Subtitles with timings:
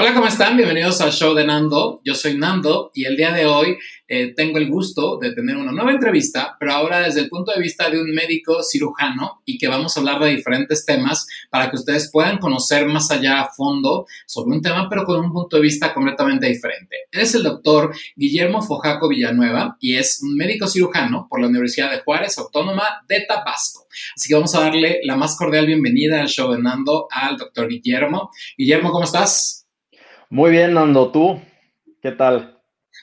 [0.00, 0.56] Hola, ¿cómo están?
[0.56, 2.00] Bienvenidos al show de Nando.
[2.04, 5.72] Yo soy Nando y el día de hoy eh, tengo el gusto de tener una
[5.72, 9.66] nueva entrevista, pero ahora desde el punto de vista de un médico cirujano y que
[9.66, 14.06] vamos a hablar de diferentes temas para que ustedes puedan conocer más allá a fondo
[14.24, 16.96] sobre un tema, pero con un punto de vista completamente diferente.
[17.10, 22.02] Es el doctor Guillermo Fojaco Villanueva y es un médico cirujano por la Universidad de
[22.02, 23.88] Juárez Autónoma de Tabasco.
[24.14, 27.66] Así que vamos a darle la más cordial bienvenida al show de Nando al doctor
[27.66, 28.30] Guillermo.
[28.56, 29.64] Guillermo, ¿cómo estás?
[30.30, 31.40] Muy bien, Nando, ¿tú?
[32.02, 32.58] ¿Qué tal?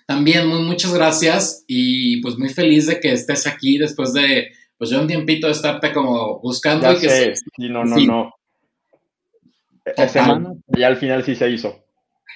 [0.06, 4.92] También, muy, muchas gracias y pues muy feliz de que estés aquí después de, pues
[4.92, 6.94] yo un tiempito de estarte como buscando.
[6.94, 8.34] Ya sé, sí, no, no, no.
[10.08, 11.84] semana ya al final sí se hizo.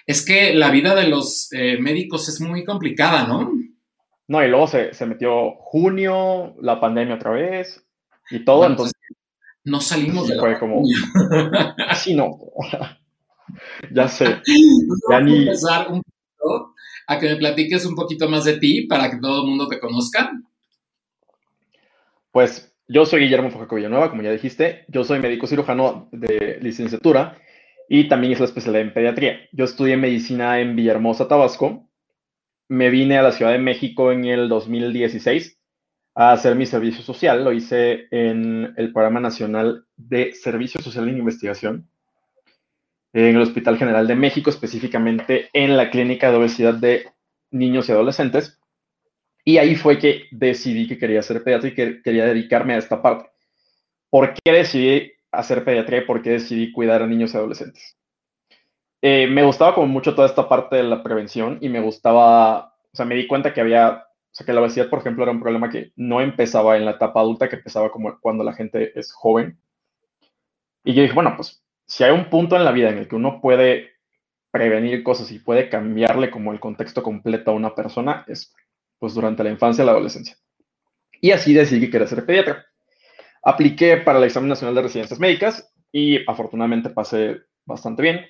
[0.07, 3.51] Es que la vida de los eh, médicos es muy complicada, ¿no?
[4.27, 7.85] No, y luego se, metió junio, la pandemia otra vez
[8.31, 8.93] y todo, pues, entonces...
[9.65, 10.81] No salimos de la fue como...
[11.89, 12.39] Así no.
[13.91, 14.41] Ya sé.
[15.09, 15.39] Ya ni...
[15.39, 16.73] empezar un poquito
[17.07, 19.79] a que me platiques un poquito más de ti para que todo el mundo te
[19.79, 20.31] conozca.
[22.31, 24.85] Pues yo soy Guillermo Fojaco Villanueva, como ya dijiste.
[24.87, 27.37] Yo soy médico cirujano de licenciatura
[27.87, 29.39] y también es la especialidad en pediatría.
[29.51, 31.89] Yo estudié medicina en Villahermosa, Tabasco.
[32.67, 35.59] Me vine a la Ciudad de México en el 2016
[36.13, 37.43] a hacer mi servicio social.
[37.43, 41.89] Lo hice en el Programa Nacional de Servicio Social e Investigación
[43.13, 47.11] en el Hospital General de México, específicamente en la clínica de obesidad de
[47.51, 48.59] niños y adolescentes.
[49.43, 53.01] Y ahí fue que decidí que quería hacer pediatría y que quería dedicarme a esta
[53.01, 53.29] parte.
[54.09, 57.97] ¿Por qué decidí hacer pediatría y por qué decidí cuidar a niños y adolescentes?
[59.01, 62.95] Eh, me gustaba como mucho toda esta parte de la prevención y me gustaba, o
[62.95, 65.39] sea, me di cuenta que había, o sea, que la obesidad, por ejemplo, era un
[65.39, 69.13] problema que no empezaba en la etapa adulta, que empezaba como cuando la gente es
[69.13, 69.57] joven.
[70.83, 73.15] Y yo dije, bueno, pues si hay un punto en la vida en el que
[73.15, 73.93] uno puede
[74.51, 78.53] prevenir cosas y puede cambiarle como el contexto completo a una persona, es
[78.99, 80.37] pues durante la infancia y la adolescencia.
[81.19, 82.63] Y así decidí que quería ser pediatra.
[83.41, 88.21] Apliqué para el examen nacional de residencias médicas y afortunadamente pasé bastante bien.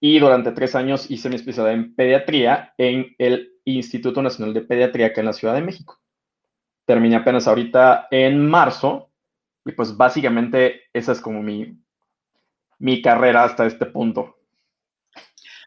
[0.00, 5.08] Y durante tres años hice mi especialidad en pediatría en el Instituto Nacional de Pediatría
[5.08, 6.00] acá en la Ciudad de México.
[6.86, 9.10] Terminé apenas ahorita en marzo
[9.66, 11.76] y pues básicamente esa es como mi,
[12.78, 14.36] mi carrera hasta este punto.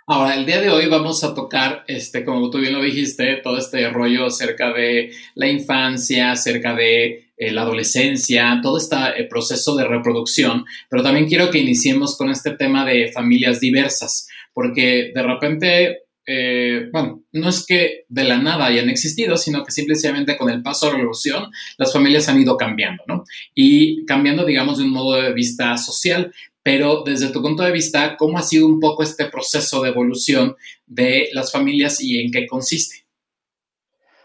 [0.08, 3.58] Ahora, el día de hoy vamos a tocar, este, como tú bien lo dijiste, todo
[3.58, 9.76] este rollo acerca de la infancia, acerca de eh, la adolescencia, todo este eh, proceso
[9.76, 15.24] de reproducción, pero también quiero que iniciemos con este tema de familias diversas, porque de
[15.24, 15.98] repente
[16.34, 20.62] eh, bueno, no es que de la nada hayan existido, sino que simplemente con el
[20.62, 23.24] paso de la revolución las familias han ido cambiando, ¿no?
[23.56, 26.32] Y cambiando, digamos, de un modo de vista social
[26.64, 30.56] pero desde tu punto de vista, ¿cómo ha sido un poco este proceso de evolución
[30.86, 33.08] de las familias y en qué consiste?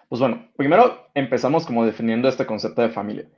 [0.08, 3.28] Pues bueno, primero empezamos como definiendo este concepto de familia.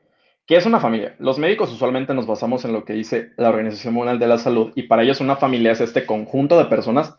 [0.47, 1.15] ¿Qué es una familia?
[1.19, 4.73] Los médicos usualmente nos basamos en lo que dice la Organización Mundial de la Salud
[4.75, 7.15] y para ellos una familia es este conjunto de personas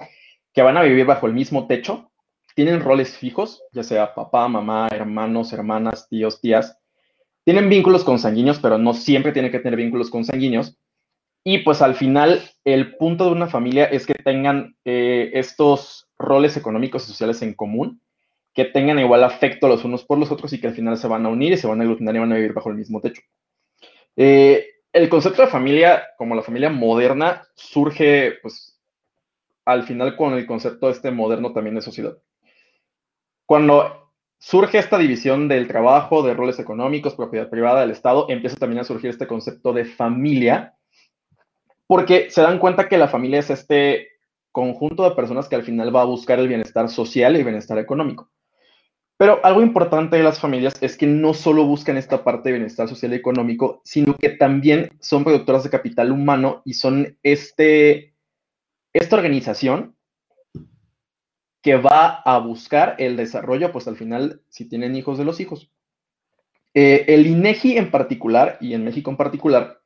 [0.54, 2.12] que van a vivir bajo el mismo techo,
[2.56, 6.78] tienen roles fijos, ya sea papá, mamá, hermanos, hermanas, tíos, tías,
[7.46, 10.76] tienen vínculos consanguíneos, pero no siempre tienen que tener vínculos consanguíneos,
[11.44, 16.58] y pues al final, el punto de una familia es que tengan eh, estos roles
[16.58, 18.02] económicos y sociales en común,
[18.54, 21.26] que tengan igual afecto los unos por los otros y que al final se van
[21.26, 23.22] a unir y se van a aglutinar y van a vivir bajo el mismo techo.
[24.16, 28.80] Eh, el concepto de familia, como la familia moderna, surge pues
[29.66, 32.18] al final con el concepto este moderno también de sociedad.
[33.46, 38.82] Cuando surge esta división del trabajo, de roles económicos, propiedad privada del Estado, empieza también
[38.82, 40.76] a surgir este concepto de familia,
[41.90, 44.10] porque se dan cuenta que la familia es este
[44.52, 47.80] conjunto de personas que al final va a buscar el bienestar social y el bienestar
[47.80, 48.30] económico.
[49.18, 52.88] Pero algo importante de las familias es que no solo buscan esta parte de bienestar
[52.88, 58.14] social y económico, sino que también son productoras de capital humano y son este,
[58.94, 59.96] esta organización
[61.64, 65.72] que va a buscar el desarrollo, pues al final, si tienen hijos de los hijos.
[66.76, 69.79] Eh, el INEGI en particular, y en México en particular,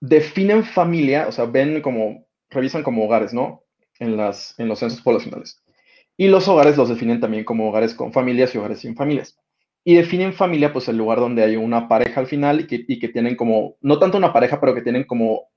[0.00, 3.64] definen familia, o sea, ven como, revisan como hogares, ¿no?
[3.98, 5.62] En, las, en los censos poblacionales.
[6.16, 9.38] Y los hogares los definen también como hogares con familias y hogares sin familias.
[9.84, 12.98] Y definen familia, pues el lugar donde hay una pareja al final y que, y
[12.98, 15.48] que tienen como, no tanto una pareja, pero que tienen como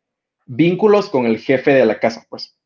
[0.45, 2.57] vínculos con el jefe de la casa, pues.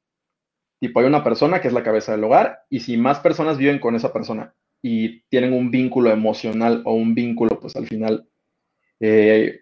[0.79, 3.79] Tipo, hay una persona que es la cabeza del hogar y si más personas viven
[3.79, 8.29] con esa persona y tienen un vínculo emocional o un vínculo, pues al final
[8.99, 9.59] eh,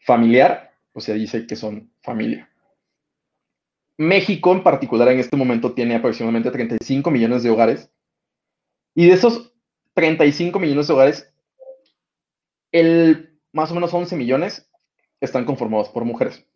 [0.00, 0.65] familiar,
[0.96, 2.50] pues se dice que son familia.
[3.98, 7.90] México en particular en este momento tiene aproximadamente 35 millones de hogares.
[8.94, 9.52] Y de esos
[9.92, 11.34] 35 millones de hogares,
[12.72, 14.70] el más o menos 11 millones
[15.20, 16.46] están conformados por mujeres.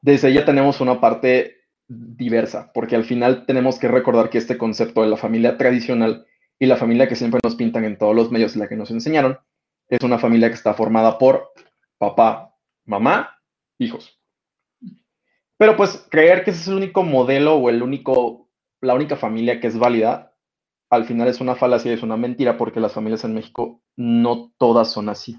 [0.00, 5.02] Desde ya tenemos una parte diversa, porque al final tenemos que recordar que este concepto
[5.02, 6.26] de la familia tradicional
[6.58, 8.90] y la familia que siempre nos pintan en todos los medios y la que nos
[8.90, 9.38] enseñaron,
[9.88, 11.52] es una familia que está formada por
[11.96, 12.56] papá,
[12.86, 13.33] mamá,
[13.78, 14.18] hijos.
[15.56, 18.48] Pero pues creer que ese es el único modelo o el único,
[18.80, 20.34] la única familia que es válida,
[20.90, 24.52] al final es una falacia y es una mentira porque las familias en México no
[24.58, 25.36] todas son así.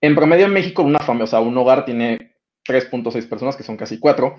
[0.00, 3.76] En promedio en México una familia, o sea, un hogar tiene 3.6 personas, que son
[3.76, 4.36] casi 4.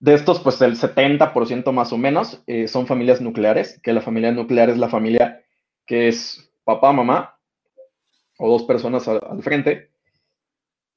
[0.00, 4.32] De estos, pues el 70% más o menos eh, son familias nucleares, que la familia
[4.32, 5.44] nuclear es la familia
[5.86, 7.38] que es papá, mamá
[8.38, 9.90] o dos personas al frente.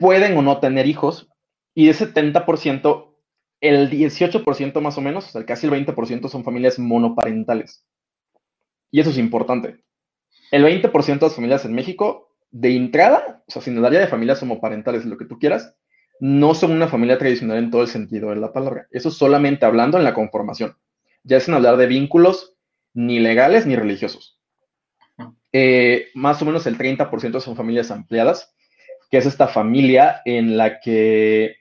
[0.01, 1.30] Pueden o no tener hijos,
[1.75, 3.15] y de ese 70%,
[3.62, 7.86] el 18% más o menos, o sea, casi el 20% son familias monoparentales.
[8.89, 9.83] Y eso es importante.
[10.50, 14.07] El 20% de las familias en México, de entrada, o sea, sin el área de
[14.07, 15.75] familias homoparentales, lo que tú quieras,
[16.19, 18.88] no son una familia tradicional en todo el sentido de la palabra.
[18.89, 20.75] Eso solamente hablando en la conformación.
[21.24, 22.56] Ya es en hablar de vínculos
[22.94, 24.39] ni legales ni religiosos.
[25.54, 28.54] Eh, más o menos el 30% son familias ampliadas,
[29.11, 31.57] que es esta familia en la que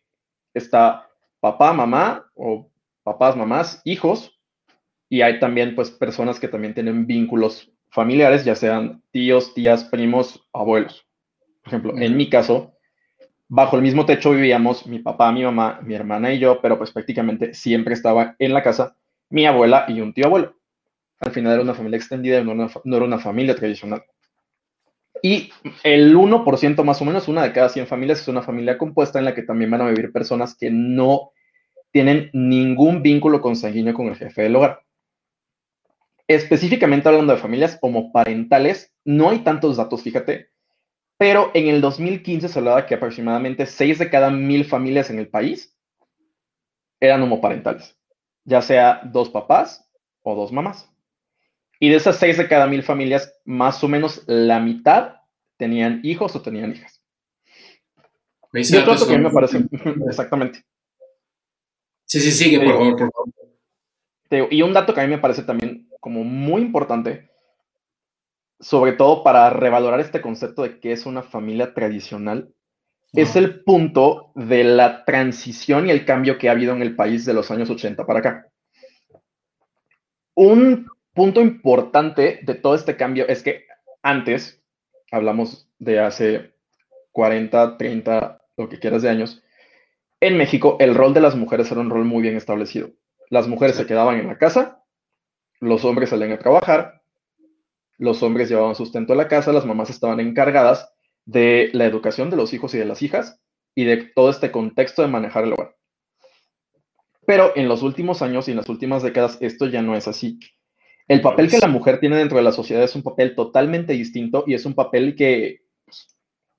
[0.54, 1.08] está
[1.40, 2.70] papá, mamá o
[3.02, 4.40] papás, mamás, hijos,
[5.08, 10.48] y hay también pues personas que también tienen vínculos familiares, ya sean tíos, tías, primos,
[10.52, 11.04] abuelos.
[11.64, 12.76] Por ejemplo, en mi caso,
[13.48, 16.92] bajo el mismo techo vivíamos mi papá, mi mamá, mi hermana y yo, pero pues
[16.92, 18.96] prácticamente siempre estaba en la casa
[19.28, 20.54] mi abuela y un tío abuelo.
[21.18, 24.04] Al final era una familia extendida, no, no era una familia tradicional.
[25.22, 25.52] Y
[25.84, 29.24] el 1% más o menos, una de cada 100 familias, es una familia compuesta en
[29.24, 31.32] la que también van a vivir personas que no
[31.90, 34.82] tienen ningún vínculo consanguíneo con el jefe del hogar.
[36.28, 40.50] Específicamente hablando de familias homoparentales, no hay tantos datos, fíjate,
[41.18, 45.28] pero en el 2015 se hablaba que aproximadamente 6 de cada 1000 familias en el
[45.28, 45.76] país
[47.00, 47.98] eran homoparentales,
[48.44, 49.90] ya sea dos papás
[50.22, 50.89] o dos mamás.
[51.80, 55.14] Y de esas seis de cada mil familias, más o menos la mitad
[55.56, 57.02] tenían hijos o tenían hijas.
[58.52, 59.64] Y otro dato que a mí me parece,
[60.08, 60.62] exactamente.
[62.04, 64.52] Sí, sí, sigue, por favor, por favor.
[64.52, 67.30] Y un dato que a mí me parece también como muy importante,
[68.58, 72.52] sobre todo para revalorar este concepto de que es una familia tradicional,
[73.12, 77.24] es el punto de la transición y el cambio que ha habido en el país
[77.24, 78.46] de los años 80 para acá.
[80.34, 80.86] Un
[81.20, 83.66] punto importante de todo este cambio es que
[84.02, 84.64] antes,
[85.12, 86.54] hablamos de hace
[87.12, 89.42] 40, 30, lo que quieras de años,
[90.18, 92.92] en México el rol de las mujeres era un rol muy bien establecido.
[93.28, 94.82] Las mujeres se quedaban en la casa,
[95.60, 97.02] los hombres salían a trabajar,
[97.98, 100.90] los hombres llevaban sustento a la casa, las mamás estaban encargadas
[101.26, 103.42] de la educación de los hijos y de las hijas
[103.74, 105.76] y de todo este contexto de manejar el hogar.
[107.26, 110.40] Pero en los últimos años y en las últimas décadas esto ya no es así.
[111.10, 114.44] El papel que la mujer tiene dentro de la sociedad es un papel totalmente distinto
[114.46, 116.06] y es un papel que pues,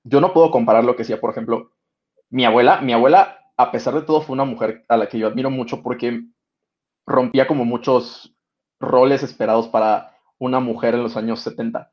[0.04, 1.70] yo no puedo comparar lo que decía, por ejemplo,
[2.28, 2.82] mi abuela.
[2.82, 5.82] Mi abuela, a pesar de todo, fue una mujer a la que yo admiro mucho
[5.82, 6.24] porque
[7.06, 8.36] rompía como muchos
[8.78, 11.90] roles esperados para una mujer en los años 70.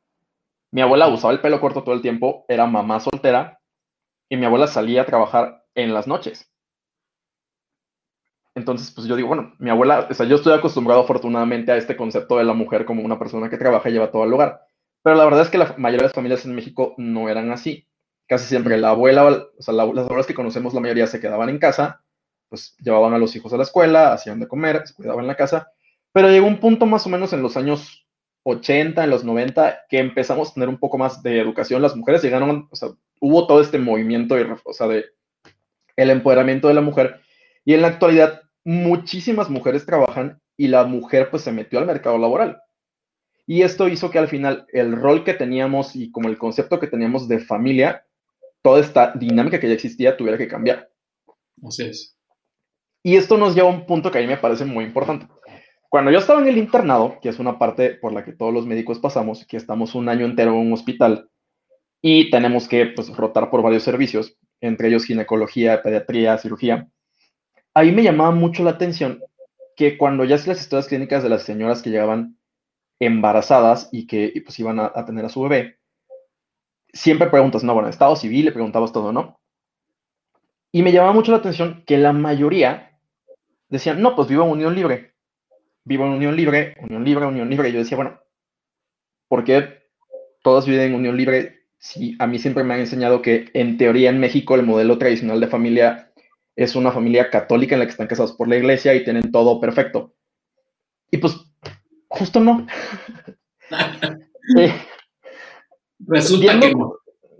[0.70, 3.58] Mi abuela usaba el pelo corto todo el tiempo, era mamá soltera
[4.28, 6.49] y mi abuela salía a trabajar en las noches.
[8.54, 11.96] Entonces, pues yo digo, bueno, mi abuela, o sea, yo estoy acostumbrado afortunadamente a este
[11.96, 14.60] concepto de la mujer como una persona que trabaja y lleva todo al hogar.
[15.02, 17.86] Pero la verdad es que la mayoría de las familias en México no eran así.
[18.26, 21.58] Casi siempre la abuela, o sea, las abuelas que conocemos, la mayoría se quedaban en
[21.58, 22.02] casa,
[22.48, 25.36] pues llevaban a los hijos a la escuela, hacían de comer, se cuidaban en la
[25.36, 25.70] casa.
[26.12, 28.06] Pero llegó un punto más o menos en los años
[28.42, 31.82] 80, en los 90, que empezamos a tener un poco más de educación.
[31.82, 32.90] Las mujeres llegaron, o sea,
[33.20, 35.06] hubo todo este movimiento, o sea, de
[35.96, 37.20] el empoderamiento de la mujer
[37.64, 42.18] y en la actualidad muchísimas mujeres trabajan y la mujer pues se metió al mercado
[42.18, 42.60] laboral.
[43.46, 46.86] Y esto hizo que al final el rol que teníamos y como el concepto que
[46.86, 48.04] teníamos de familia,
[48.62, 50.90] toda esta dinámica que ya existía tuviera que cambiar.
[51.66, 52.16] Así es.
[53.02, 55.26] Y esto nos lleva a un punto que a mí me parece muy importante.
[55.88, 58.66] Cuando yo estaba en el internado, que es una parte por la que todos los
[58.66, 61.28] médicos pasamos, que estamos un año entero en un hospital
[62.00, 66.88] y tenemos que pues, rotar por varios servicios, entre ellos ginecología, pediatría, cirugía,
[67.74, 69.22] ahí me llamaba mucho la atención
[69.76, 72.36] que cuando ya se las historias clínicas de las señoras que llegaban
[72.98, 75.78] embarazadas y que pues iban a, tener a su bebé,
[76.92, 79.40] siempre preguntas, no, bueno, estado civil, le preguntabas todo, ¿no?
[80.72, 82.98] Y me llamaba mucho la atención que la mayoría
[83.68, 85.14] decían, no, pues vivo en unión libre.
[85.84, 87.70] Vivo en unión libre, unión libre, unión libre.
[87.70, 88.20] Y yo decía, bueno,
[89.28, 89.80] ¿por qué
[90.42, 94.10] todos viven en unión libre si a mí siempre me han enseñado que en teoría
[94.10, 96.09] en México el modelo tradicional de familia
[96.64, 99.60] es una familia católica en la que están casados por la iglesia y tienen todo
[99.60, 100.14] perfecto?
[101.10, 101.34] Y pues,
[102.08, 102.66] justo no.
[104.58, 104.74] Eh,
[106.08, 106.96] Resulta que no.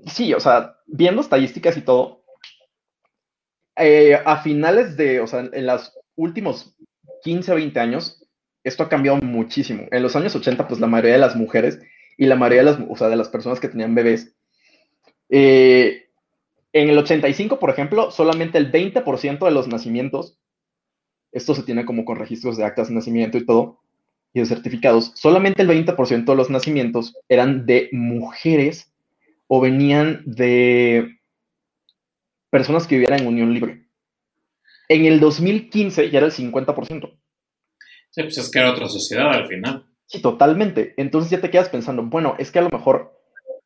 [0.06, 2.22] Sí, o sea, viendo estadísticas y todo,
[3.76, 6.76] eh, a finales de, o sea, en los últimos
[7.24, 8.24] 15 o 20 años,
[8.62, 9.86] esto ha cambiado muchísimo.
[9.90, 11.80] En los años 80, pues la mayoría de las mujeres
[12.16, 14.36] y la mayoría de las, o sea, de las personas que tenían bebés,
[15.30, 16.09] eh,
[16.72, 20.38] en el 85, por ejemplo, solamente el 20% de los nacimientos,
[21.32, 23.80] esto se tiene como con registros de actas de nacimiento y todo,
[24.32, 28.92] y de certificados, solamente el 20% de los nacimientos eran de mujeres
[29.48, 31.18] o venían de
[32.50, 33.86] personas que vivieran en unión libre.
[34.88, 37.18] En el 2015 ya era el 50%.
[38.10, 39.86] Sí, pues es que era otra sociedad al final.
[40.06, 40.94] Sí, totalmente.
[40.96, 43.19] Entonces ya te quedas pensando, bueno, es que a lo mejor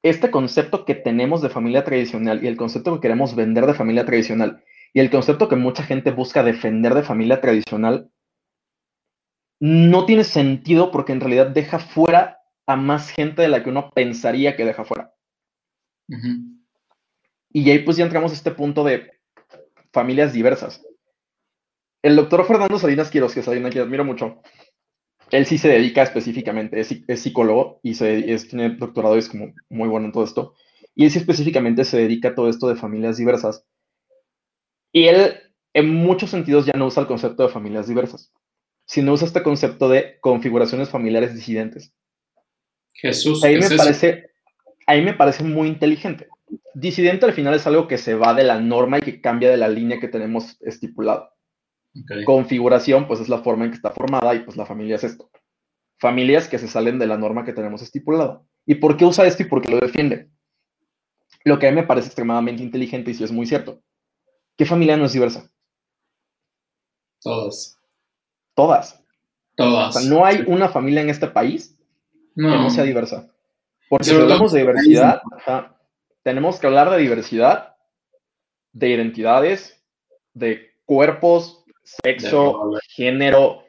[0.04, 4.04] este concepto que tenemos de familia tradicional y el concepto que queremos vender de familia
[4.04, 8.10] tradicional y el concepto que mucha gente busca defender de familia tradicional
[9.60, 13.90] no tiene sentido porque en realidad deja fuera a más gente de la que uno
[13.94, 15.14] pensaría que deja fuera.
[17.50, 19.10] Y ahí pues ya entramos a este punto de
[19.90, 20.84] familias diversas.
[22.02, 24.42] El doctor Fernando Salinas Quiroz, que a quien admiro mucho,
[25.36, 29.88] él sí se dedica específicamente, es, psicólogo y se, tiene doctorado y es como muy
[29.88, 30.54] bueno en todo esto.
[30.94, 33.66] Y él sí específicamente se dedica a todo esto de familias diversas.
[34.92, 35.34] Y él
[35.72, 38.32] en muchos sentidos ya no usa el concepto de familias diversas
[38.86, 41.92] sino usa este concepto de configuraciones familiares disidentes.
[42.92, 43.42] Jesús.
[43.44, 44.30] Ahí me, parece,
[44.86, 46.28] ahí me parece muy inteligente.
[46.74, 49.56] Disidente al final es algo que se va de la norma y que cambia de
[49.56, 51.33] la línea que tenemos estipulada.
[52.24, 55.30] Configuración, pues es la forma en que está formada y pues la familia es esto.
[55.98, 58.42] Familias que se salen de la norma que tenemos estipulada.
[58.66, 60.30] ¿Y por qué usa esto y por qué lo defiende?
[61.44, 63.82] Lo que a mí me parece extremadamente inteligente y si es muy cierto.
[64.56, 65.50] ¿Qué familia no es diversa?
[67.20, 67.78] Todos.
[68.54, 69.02] Todas.
[69.56, 69.96] Todas.
[69.96, 71.78] O sea, no hay una familia en este país
[72.34, 73.30] que no sea diversa.
[73.88, 75.22] Porque si hablamos de diversidad,
[76.22, 77.76] tenemos que hablar de diversidad,
[78.72, 79.84] de identidades,
[80.32, 83.64] de cuerpos, sexo, género,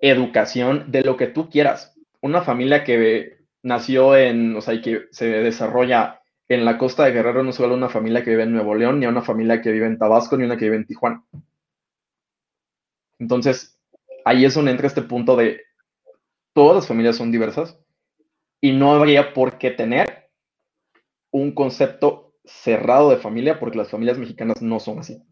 [0.00, 1.96] educación, de lo que tú quieras.
[2.20, 7.12] Una familia que nació en, o sea, y que se desarrolla en la costa de
[7.12, 9.70] Guerrero no es solo una familia que vive en Nuevo León, ni una familia que
[9.70, 11.24] vive en Tabasco, ni una que vive en Tijuana.
[13.18, 13.78] Entonces,
[14.24, 15.62] ahí es donde entra este punto de
[16.52, 17.78] todas las familias son diversas
[18.60, 20.30] y no habría por qué tener
[21.30, 25.22] un concepto cerrado de familia porque las familias mexicanas no son así.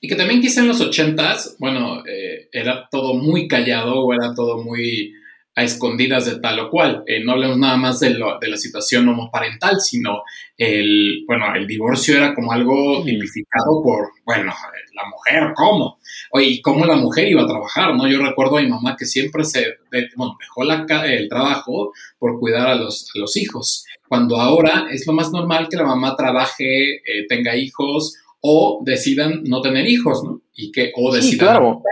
[0.00, 4.34] Y que también quizá en los ochentas, bueno, eh, era todo muy callado o era
[4.34, 5.14] todo muy
[5.56, 7.02] a escondidas de tal o cual.
[7.06, 10.22] Eh, no hablemos nada más de, la situación homoparental, sino
[10.56, 14.52] el, bueno, el divorcio era como algo tipificado por, bueno,
[14.94, 15.98] la mujer, ¿cómo?
[16.30, 17.94] Oye, ¿y cómo la mujer iba a trabajar?
[17.94, 18.06] ¿no?
[18.06, 19.78] Yo recuerdo a mi mamá que siempre se,
[20.16, 25.14] bueno, dejó la, el trabajo por cuidar a los, los hijos, cuando ahora es lo
[25.14, 30.42] más normal que la mamá trabaje, eh, tenga hijos o decidan no tener hijos, ¿no?
[30.54, 31.30] Y que, o decidan...
[31.30, 31.82] Sí, claro.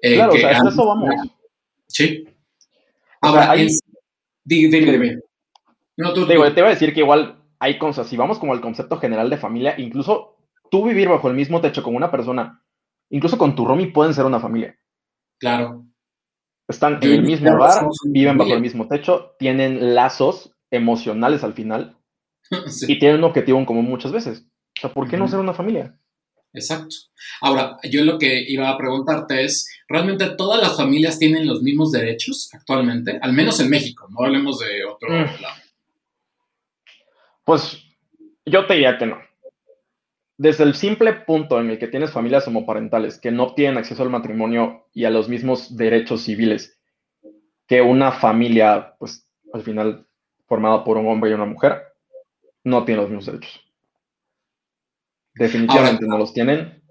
[0.00, 1.10] Eh, claro, o sea, eso vamos.
[1.86, 2.24] Sí.
[3.20, 3.54] Ahora,
[4.44, 5.20] dime,
[5.96, 8.98] No, tú, te iba a decir que igual hay cosas, si vamos como al concepto
[8.98, 10.36] general de familia, incluso
[10.68, 12.64] tú vivir bajo el mismo techo con una persona,
[13.10, 14.76] incluso con tu roomie pueden ser una familia.
[15.38, 15.84] Claro.
[16.66, 21.96] Están en el mismo hogar, viven bajo el mismo techo, tienen lazos emocionales al final
[22.88, 24.48] y tienen un objetivo en común muchas veces.
[24.76, 25.94] O sea, ¿por qué no ser una familia?
[26.54, 26.94] Exacto.
[27.40, 31.92] Ahora, yo lo que iba a preguntarte es, ¿realmente todas las familias tienen los mismos
[31.92, 33.18] derechos actualmente?
[33.22, 35.40] Al menos en México, no hablemos de otro mm.
[35.40, 35.62] lado.
[37.44, 37.82] Pues
[38.44, 39.18] yo te diría que no.
[40.36, 44.10] Desde el simple punto en el que tienes familias homoparentales que no tienen acceso al
[44.10, 46.78] matrimonio y a los mismos derechos civiles
[47.66, 50.06] que una familia, pues al final
[50.46, 51.80] formada por un hombre y una mujer,
[52.64, 53.71] no tiene los mismos derechos.
[55.34, 56.82] Definitivamente no los tienen.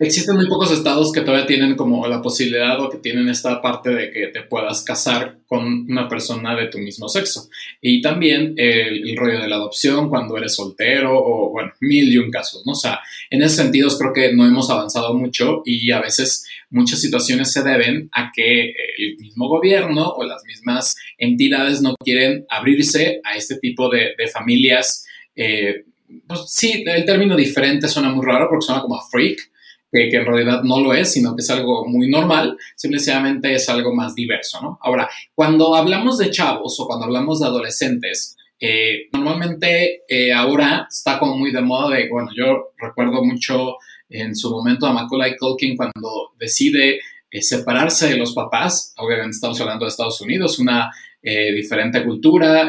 [0.00, 3.90] Existen muy pocos estados que todavía tienen como la posibilidad o que tienen esta parte
[3.90, 7.48] de que te puedas casar con una persona de tu mismo sexo.
[7.80, 12.32] Y también el, rollo de la adopción cuando eres soltero o, bueno, mil y un
[12.32, 12.72] casos, ¿no?
[12.72, 12.98] O sea,
[13.30, 17.62] en ese sentido creo que no hemos avanzado mucho y a veces muchas situaciones se
[17.62, 23.58] deben a que el mismo gobierno o las mismas entidades no quieren abrirse a este
[23.58, 25.06] tipo de, familias.
[25.36, 25.84] Eh,
[26.26, 29.50] pues sí, el término diferente suena muy raro porque suena como a freak,
[29.90, 33.94] que, en realidad no lo es, sino que es algo muy normal, simplemente es algo
[33.94, 34.78] más diverso, ¿no?
[34.82, 41.18] Ahora, cuando hablamos de chavos o cuando hablamos de adolescentes, eh, normalmente eh, ahora está
[41.18, 43.76] como muy de moda de, bueno, yo recuerdo mucho
[44.08, 49.60] en su momento a Macaulay Culkin cuando decide eh, separarse de los papás, obviamente estamos
[49.60, 50.90] hablando de Estados Unidos, una
[51.22, 52.68] diferente cultura,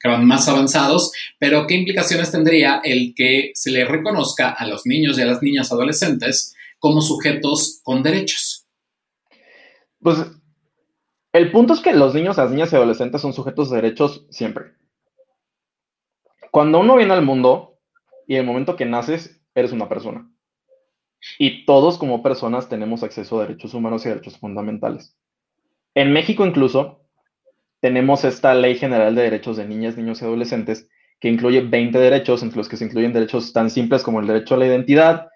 [0.00, 4.86] que van más avanzados, pero ¿qué implicaciones tendría el que se le reconozca a los
[4.86, 8.66] niños y a las niñas adolescentes como sujetos con derechos?
[10.00, 10.18] Pues
[11.32, 14.72] el punto es que los niños, las niñas y adolescentes son sujetos de derechos siempre.
[16.50, 17.78] Cuando uno viene al mundo
[18.26, 20.30] y el momento que naces, eres una persona.
[21.38, 25.16] Y todos como personas tenemos acceso a derechos humanos y derechos fundamentales.
[25.94, 27.07] En México incluso
[27.80, 30.88] tenemos esta Ley General de Derechos de Niñas, Niños y Adolescentes,
[31.20, 34.54] que incluye 20 derechos, entre los que se incluyen derechos tan simples como el derecho
[34.54, 35.28] a la identidad,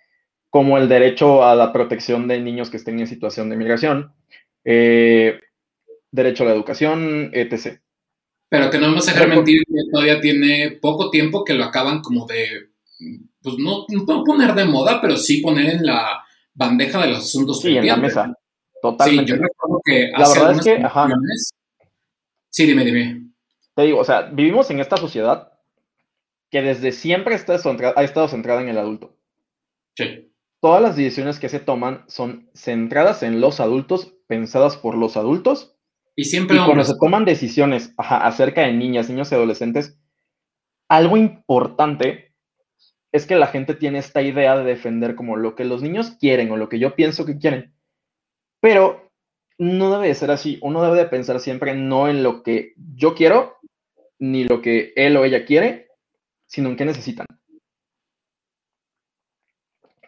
[0.51, 4.13] como el derecho a la protección de niños que estén en situación de migración,
[4.65, 5.41] eh,
[6.11, 7.81] derecho a la educación, etc.
[8.49, 12.01] Pero que no vamos a dejar mentir que todavía tiene poco tiempo que lo acaban
[12.01, 12.71] como de,
[13.41, 16.23] pues no, no poner de moda, pero sí poner en la
[16.55, 17.61] bandeja de los asuntos.
[17.61, 18.33] Sí, en la mesa.
[18.83, 19.33] Totalmente.
[19.33, 21.09] Sí, yo recuerdo que la verdad es que, ajá.
[22.53, 23.31] Sí, dime, dime.
[23.75, 25.53] Te digo, o sea, vivimos en esta sociedad
[26.51, 29.17] que desde siempre está ha estado centrada en el adulto.
[29.97, 30.31] Sí.
[30.61, 35.75] Todas las decisiones que se toman son centradas en los adultos, pensadas por los adultos.
[36.15, 36.59] Y siempre.
[36.59, 39.99] Y cuando se toman decisiones acerca de niñas, niños y adolescentes,
[40.89, 42.35] algo importante
[43.13, 46.51] es que la gente tiene esta idea de defender como lo que los niños quieren
[46.51, 47.75] o lo que yo pienso que quieren.
[48.61, 49.02] Pero
[49.63, 50.59] no debe de ser así.
[50.61, 53.59] Uno debe de pensar siempre no en lo que yo quiero,
[54.19, 55.89] ni lo que él o ella quiere,
[56.47, 57.27] sino en qué necesitan.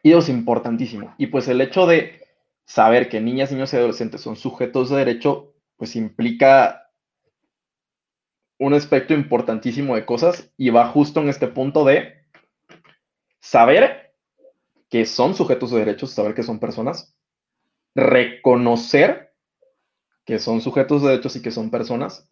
[0.02, 1.14] Y eso es importantísimo.
[1.18, 2.21] Y pues el hecho de
[2.64, 6.90] saber que niñas, niños y adolescentes son sujetos de derecho, pues implica
[8.58, 12.25] un aspecto importantísimo de cosas y va justo en este punto de
[13.38, 14.14] saber
[14.90, 17.17] que son sujetos de derechos, saber que son personas,
[17.95, 19.24] reconocer
[20.25, 22.28] que son sujetos de derechos y que son personas,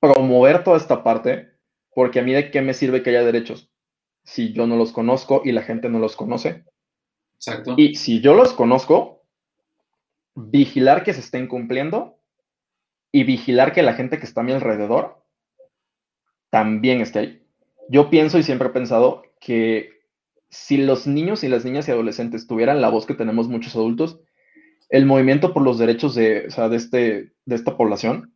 [0.00, 1.52] promover toda esta parte,
[1.94, 3.72] porque a mí de qué me sirve que haya derechos
[4.24, 6.64] si yo no los conozco y la gente no los conoce.
[7.34, 7.74] Exacto.
[7.76, 9.24] Y si yo los conozco,
[10.34, 12.18] vigilar que se estén cumpliendo
[13.10, 15.22] y vigilar que la gente que está a mi alrededor
[16.50, 17.46] también esté ahí.
[17.88, 20.02] Yo pienso y siempre he pensado que
[20.48, 24.20] si los niños y las niñas y adolescentes tuvieran la voz que tenemos muchos adultos,
[24.92, 28.34] el movimiento por los derechos de, de, este, de esta población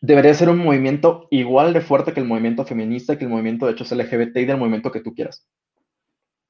[0.00, 3.72] debería ser un movimiento igual de fuerte que el movimiento feminista, que el movimiento de
[3.72, 5.46] hechos LGBT y del movimiento que tú quieras.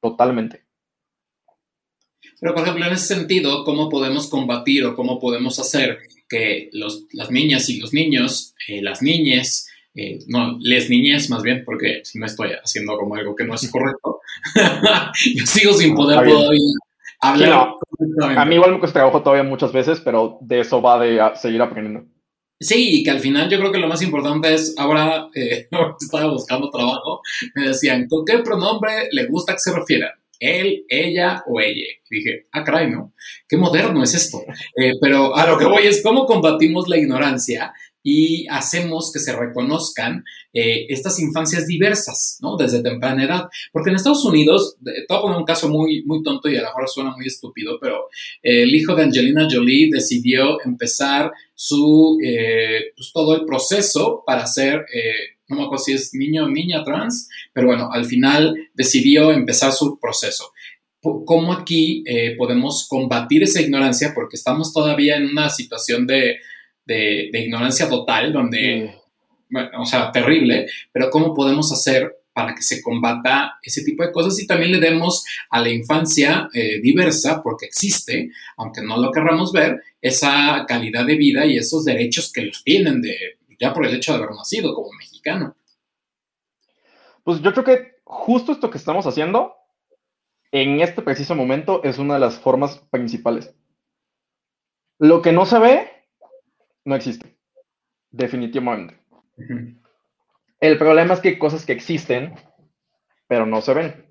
[0.01, 0.65] Totalmente.
[2.41, 7.07] Pero, por ejemplo, en ese sentido, ¿cómo podemos combatir o cómo podemos hacer que los,
[7.13, 12.03] las niñas y los niños, eh, las niñas, eh, no, les niñas más bien, porque
[12.05, 14.21] si no estoy haciendo como algo que no es correcto,
[15.35, 16.61] yo sigo sin poder todavía
[17.23, 21.63] a mí igual me cuesta trabajo todavía muchas veces, pero de eso va de seguir
[21.63, 22.05] aprendiendo.
[22.63, 25.69] Sí, y que al final yo creo que lo más importante es, ahora eh,
[26.01, 27.21] estaba buscando trabajo,
[27.55, 30.15] me decían, ¿con qué pronombre le gusta que se refiera?
[30.39, 31.87] Él, ella o ella.
[32.11, 33.15] dije, ah, caray, ¿no?
[33.49, 34.43] Qué moderno es esto.
[34.77, 39.35] Eh, pero a lo que voy es cómo combatimos la ignorancia y hacemos que se
[39.35, 42.57] reconozcan eh, estas infancias diversas, ¿no?
[42.57, 43.49] Desde temprana edad.
[43.73, 46.63] Porque en Estados Unidos, te voy a poner un caso muy, muy tonto y a
[46.63, 48.09] lo mejor suena muy estúpido, pero
[48.43, 54.47] eh, el hijo de Angelina Jolie decidió empezar su, eh, pues todo el proceso para
[54.47, 54.85] ser,
[55.49, 59.73] no me acuerdo si es niño o niña trans, pero bueno, al final decidió empezar
[59.73, 60.51] su proceso
[61.01, 62.05] cómo aquí
[62.39, 66.37] podemos combatir esa ignorancia porque estamos todavía en una situación de,
[66.85, 68.95] de, ignorancia total, donde,
[69.51, 74.13] bueno, o sea, terrible, pero ¿cómo podemos hacer para que se combata ese tipo de
[74.13, 79.13] cosas y también le demos a la infancia eh, diversa, porque existe, aunque no lo
[79.13, 83.87] querramos ver, esa calidad de vida y esos derechos que los tienen de, ya por
[83.87, 85.55] el hecho de haber nacido como mexicano.
[87.23, 89.55] Pues yo creo que justo esto que estamos haciendo
[90.51, 93.55] en este preciso momento es una de las formas principales.
[94.99, 95.92] Lo que no se ve
[96.85, 97.37] no existe.
[98.11, 98.99] Definitivamente.
[100.61, 102.35] El problema es que hay cosas que existen,
[103.27, 104.07] pero no se ven.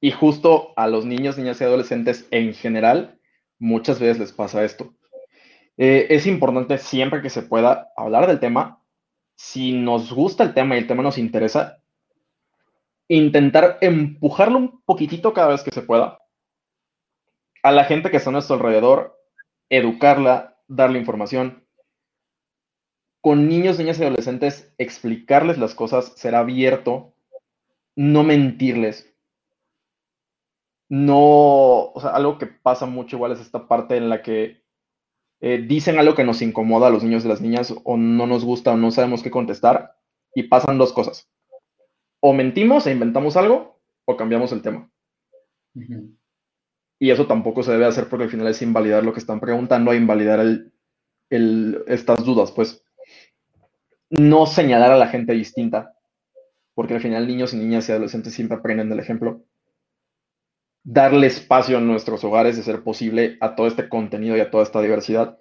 [0.00, 3.18] Y justo a los niños, niñas y adolescentes en general,
[3.58, 4.94] muchas veces les pasa esto.
[5.76, 8.82] Eh, es importante siempre que se pueda hablar del tema.
[9.34, 11.78] Si nos gusta el tema y el tema nos interesa,
[13.08, 16.18] intentar empujarlo un poquitito cada vez que se pueda,
[17.62, 19.18] a la gente que está a nuestro alrededor,
[19.68, 21.63] educarla, darle información.
[23.24, 27.14] Con niños, niñas y adolescentes, explicarles las cosas, ser abierto,
[27.96, 29.16] no mentirles.
[30.90, 34.62] No, o sea, algo que pasa mucho igual es esta parte en la que
[35.40, 38.44] eh, dicen algo que nos incomoda a los niños y las niñas o no nos
[38.44, 39.96] gusta o no sabemos qué contestar
[40.34, 41.26] y pasan dos cosas.
[42.20, 44.90] O mentimos e inventamos algo o cambiamos el tema.
[46.98, 49.94] Y eso tampoco se debe hacer porque al final es invalidar lo que están preguntando
[49.94, 50.44] e invalidar
[51.30, 52.83] estas dudas, pues
[54.18, 55.94] no señalar a la gente distinta,
[56.74, 59.44] porque al final niños y niñas y adolescentes siempre aprenden del ejemplo.
[60.82, 64.62] Darle espacio en nuestros hogares de ser posible a todo este contenido y a toda
[64.62, 65.38] esta diversidad.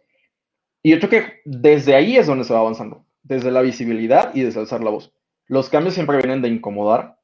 [0.81, 4.41] Y yo creo que desde ahí es donde se va avanzando, desde la visibilidad y
[4.41, 5.13] desde alzar la voz.
[5.47, 7.17] Los cambios siempre vienen de incomodar.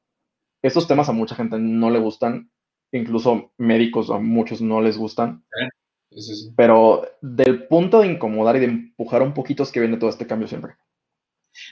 [0.62, 2.50] Estos temas a mucha gente no le gustan
[2.92, 5.44] incluso médicos a muchos no les gustan.
[6.56, 10.26] Pero del punto de incomodar y de empujar un poquito es que viene todo este
[10.26, 10.74] cambio siempre.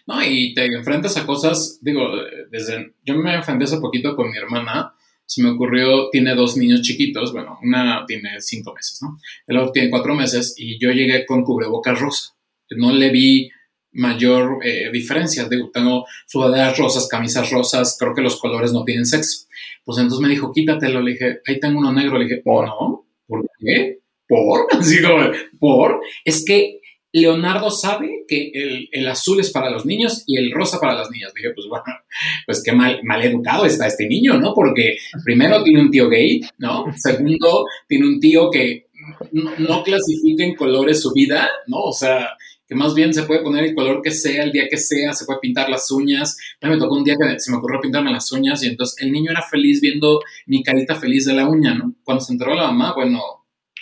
[0.06, 2.10] No, y te enfrentas a cosas, digo,
[2.50, 6.82] desde, yo me enfrenté hace poquito con mi hermana, se me ocurrió, tiene dos niños
[6.82, 9.18] chiquitos, bueno, una tiene cinco meses, ¿no?
[9.46, 12.34] El otro tiene cuatro meses y yo llegué con cubrebocas rosa.
[12.70, 13.50] No le vi
[13.92, 15.48] mayor eh, diferencia.
[15.48, 19.46] Digo, tengo sudaderas rosas, camisas rosas, creo que los colores no tienen sexo.
[19.84, 21.00] Pues entonces me dijo, quítatelo.
[21.00, 22.18] Le dije, ahí tengo uno negro.
[22.18, 23.06] Le dije, ¿por no?
[23.26, 23.98] ¿Por qué?
[24.26, 24.66] ¿Por?
[24.78, 26.00] Así como, ¿por?
[26.24, 26.77] Es que
[27.12, 28.50] Leonardo sabe que
[28.92, 31.32] el, azul es para los niños y el rosa para las niñas.
[31.34, 31.84] Dije, pues bueno,
[32.46, 34.52] pues qué mal, mal educado está este niño, ¿no?
[34.54, 36.86] Porque primero tiene un tío gay, ¿no?
[36.96, 38.88] Segundo, tiene un tío que
[39.32, 41.84] no, no clasifica en colores su vida, ¿no?
[41.84, 42.30] O sea,
[42.68, 45.24] que más bien se puede poner el color que sea, el día que sea, se
[45.24, 46.36] puede pintar las uñas.
[46.60, 49.02] A mí me tocó un día que se me ocurrió pintarme las uñas y entonces
[49.02, 51.94] el niño era feliz viendo mi carita feliz de la uña, ¿no?
[52.04, 53.22] Cuando se enteró la mamá, bueno,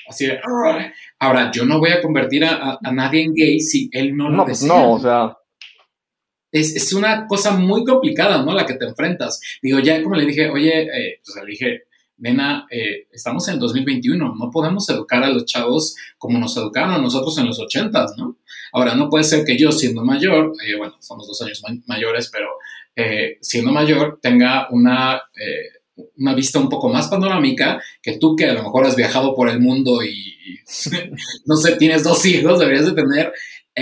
[0.08, 0.38] así de...
[1.18, 4.44] Ahora, yo no voy a convertir a, nadie en gay si él no lo no,
[4.44, 4.68] desea.
[4.68, 5.36] No, o sea...
[6.52, 8.54] Es, es, una cosa muy complicada, ¿no?
[8.54, 9.40] La que te enfrentas.
[9.60, 11.82] Digo, ya como le dije, oye, eh, pues le dije,
[12.18, 16.92] nena, eh, estamos en el 2021, no podemos educar a los chavos como nos educaron
[16.92, 18.38] a nosotros en los 80, ¿no?
[18.72, 22.48] Ahora, no puede ser que yo, siendo mayor, eh, bueno, somos dos años mayores, pero
[22.94, 25.20] eh, siendo mayor, tenga una,
[26.16, 29.48] una vista un poco más panorámica que tú, que a lo mejor has viajado por
[29.48, 30.36] el mundo y,
[31.46, 33.32] no sé, tienes dos hijos, deberías de tener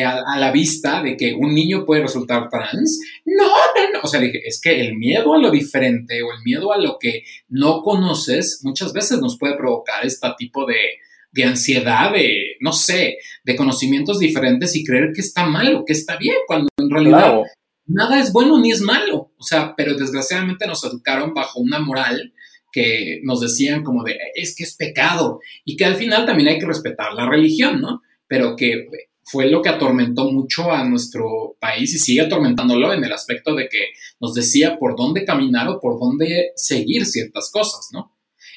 [0.03, 3.01] a, la vista de que un niño puede resultar trans.
[3.25, 4.01] No, no, no.
[4.03, 6.99] O sea, dije, es que el miedo a lo diferente o el miedo a lo
[6.99, 10.99] que no conoces muchas veces nos puede provocar este tipo de,
[11.31, 15.93] de ansiedad, de, no sé, de conocimientos diferentes y creer que está mal o que
[15.93, 17.41] está bien, cuando en realidad
[17.87, 19.33] nada es bueno ni es malo.
[19.39, 22.33] O sea, pero desgraciadamente nos educaron bajo una moral
[22.73, 26.59] que nos decían como de, es que es pecado y que al final también hay
[26.59, 28.03] que respetar la religión, ¿no?
[28.27, 28.89] Pero que
[29.23, 33.69] fue lo que atormentó mucho a nuestro país y sigue atormentándolo en el aspecto de
[33.69, 33.89] que
[34.21, 38.13] nos decía por dónde caminar o por dónde seguir ciertas cosas, ¿no?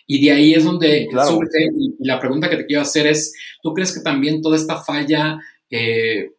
[0.07, 3.73] Y de ahí es donde surge, y la pregunta que te quiero hacer es, ¿tú
[3.73, 5.37] crees que también toda esta falla,
[5.69, 6.31] eh,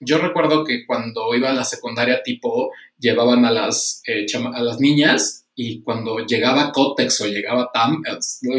[0.00, 4.80] yo recuerdo que cuando iba a la secundaria tipo, llevaban a las, eh, a las
[4.80, 8.02] niñas y cuando llegaba Cotex o llegaba TAM,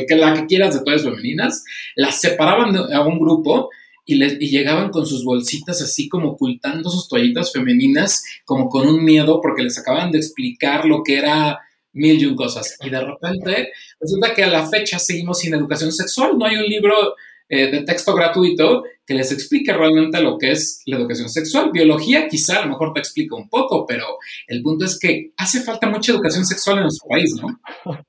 [0.08, 1.63] que la que quieras de todas femeninas,
[1.95, 3.69] las separaban a un grupo
[4.06, 9.04] y, y llegaban con sus bolsitas así como ocultando sus toallitas femeninas, como con un
[9.04, 11.60] miedo porque les acaban de explicar lo que era
[11.95, 12.78] mil y un cosas.
[12.82, 16.38] Y de repente resulta que a la fecha seguimos sin educación sexual.
[16.38, 17.15] No hay un libro
[17.47, 21.71] eh, de texto gratuito que les explique realmente lo que es la educación sexual.
[21.71, 25.62] Biología quizá a lo mejor te explica un poco, pero el punto es que hace
[25.62, 27.60] falta mucha educación sexual en nuestro país, ¿no?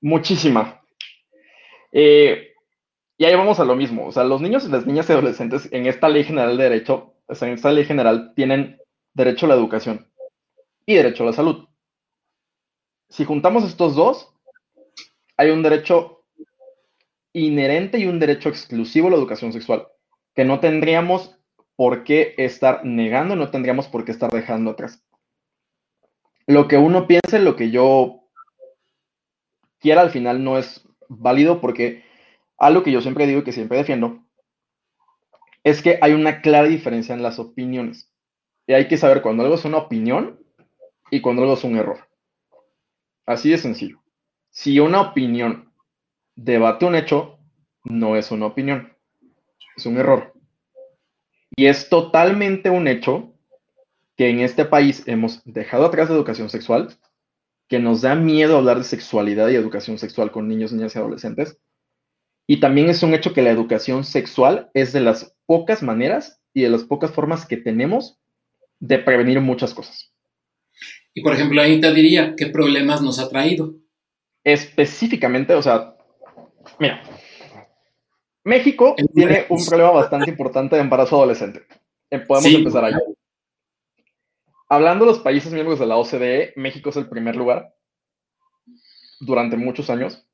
[0.00, 0.82] Muchísima.
[1.92, 2.54] Eh,
[3.16, 4.06] y ahí vamos a lo mismo.
[4.06, 7.14] O sea, los niños y las niñas y adolescentes en esta ley general de derecho,
[7.26, 8.78] o sea, en esta ley general tienen
[9.12, 10.10] derecho a la educación
[10.86, 11.68] y derecho a la salud.
[13.08, 14.34] Si juntamos estos dos,
[15.36, 16.13] hay un derecho
[17.34, 19.86] inherente y un derecho exclusivo a la educación sexual,
[20.34, 21.36] que no tendríamos
[21.76, 25.04] por qué estar negando, no tendríamos por qué estar dejando atrás.
[26.46, 28.20] Lo que uno piense, lo que yo
[29.80, 32.04] quiera al final no es válido porque
[32.56, 34.24] algo que yo siempre digo y que siempre defiendo
[35.64, 38.10] es que hay una clara diferencia en las opiniones.
[38.66, 40.38] Y hay que saber cuando algo es una opinión
[41.10, 42.08] y cuando algo es un error.
[43.26, 44.02] Así de sencillo.
[44.50, 45.63] Si una opinión
[46.36, 47.38] debate un hecho,
[47.84, 48.92] no es una opinión,
[49.76, 50.32] es un error.
[51.56, 53.34] Y es totalmente un hecho
[54.16, 56.96] que en este país hemos dejado atrás la educación sexual,
[57.68, 61.58] que nos da miedo hablar de sexualidad y educación sexual con niños, niñas y adolescentes,
[62.46, 66.60] Y también es un hecho que la educación sexual es de las pocas maneras y
[66.62, 68.20] de las pocas formas que tenemos
[68.80, 70.12] de prevenir muchas cosas.
[71.14, 73.76] Y por ejemplo, ahí te diría, ¿qué problemas nos ha traído?
[74.44, 75.93] Específicamente, o sea,
[76.78, 77.02] mira,
[78.44, 81.66] México tiene un problema bastante importante de embarazo adolescente.
[82.10, 82.94] Eh, podemos empezar ahí.
[84.68, 87.74] Hablando de los países miembros de la OCDE, México es el primer lugar
[89.20, 90.26] durante muchos años.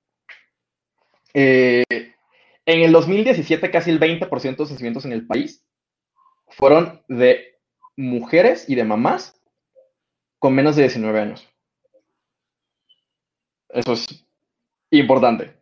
[1.35, 1.85] Eh,
[2.67, 5.65] en el 2017, casi el 20% de los nacimientos en el país
[6.49, 7.59] fueron de
[7.97, 9.41] mujeres y de mamás
[10.39, 11.49] con menos de 19 años.
[13.69, 14.07] Eso es
[14.91, 15.60] importante.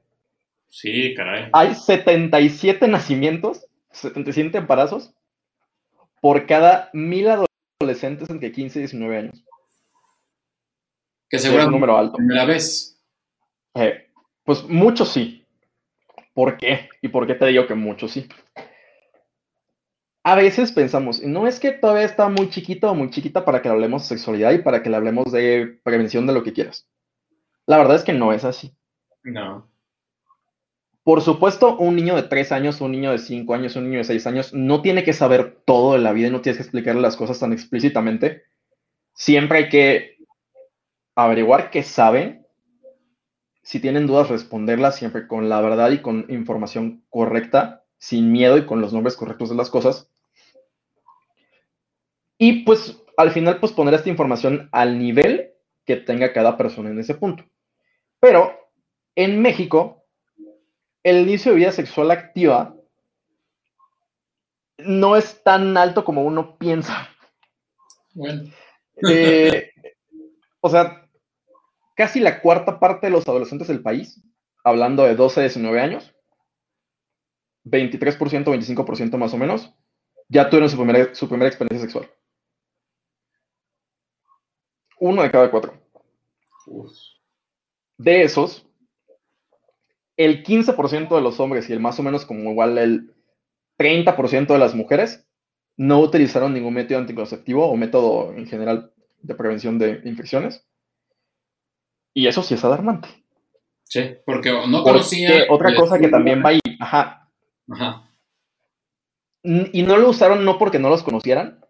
[0.68, 1.48] Sí, caray.
[1.52, 5.12] Hay 77 nacimientos, 77 embarazos
[6.20, 9.44] por cada mil adolescentes entre 15 y 19 años.
[11.28, 12.18] Que seguro es un número alto.
[12.20, 12.98] ¿La vez?
[13.74, 14.08] Eh,
[14.44, 15.44] pues muchos sí.
[16.34, 16.88] ¿Por qué?
[17.02, 18.28] ¿Y por qué te digo que muchos sí?
[20.28, 23.70] a veces pensamos, no es que todavía está muy chiquito o muy chiquita para que
[23.70, 26.86] hablemos de sexualidad y para que le hablemos de prevención de lo que quieras.
[27.64, 28.76] La verdad es que no es así.
[29.22, 29.70] No.
[31.08, 34.04] Por supuesto, un niño de 3 años, un niño de 5 años, un niño de
[34.04, 37.00] 6 años no tiene que saber todo de la vida y no tienes que explicarle
[37.00, 38.42] las cosas tan explícitamente.
[39.14, 40.18] Siempre hay que
[41.14, 42.46] averiguar qué saben.
[43.62, 48.66] Si tienen dudas, responderlas siempre con la verdad y con información correcta, sin miedo y
[48.66, 50.10] con los nombres correctos de las cosas.
[52.36, 55.54] Y pues al final, pues poner esta información al nivel
[55.86, 57.46] que tenga cada persona en ese punto.
[58.20, 58.52] Pero
[59.14, 59.97] en México,
[61.08, 62.74] el inicio de vida sexual activa
[64.78, 67.08] no es tan alto como uno piensa.
[68.14, 68.50] Bueno.
[69.08, 69.72] Eh,
[70.60, 71.08] o sea,
[71.94, 74.22] casi la cuarta parte de los adolescentes del país,
[74.64, 76.14] hablando de 12 a 19 años,
[77.64, 79.74] 23%, 25% más o menos,
[80.28, 82.10] ya tuvieron su primera, su primera experiencia sexual.
[85.00, 85.80] Uno de cada cuatro.
[87.96, 88.67] De esos,
[90.18, 93.14] el 15% de los hombres y el más o menos como igual el
[93.78, 95.26] 30% de las mujeres
[95.76, 100.66] no utilizaron ningún método anticonceptivo o método en general de prevención de infecciones.
[102.12, 103.08] Y eso sí es alarmante.
[103.84, 105.46] Sí, porque no conocía.
[105.48, 107.30] otra cosa que también va ahí, ajá.
[107.70, 108.10] Ajá.
[109.42, 111.64] Y no lo usaron no porque no los conocieran,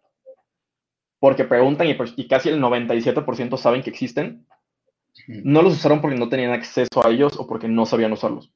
[1.21, 4.47] porque preguntan y, pues, casi el 97% saben que existen.
[5.27, 8.53] No los usaron porque no tenían acceso a ellos o porque no sabían usarlos.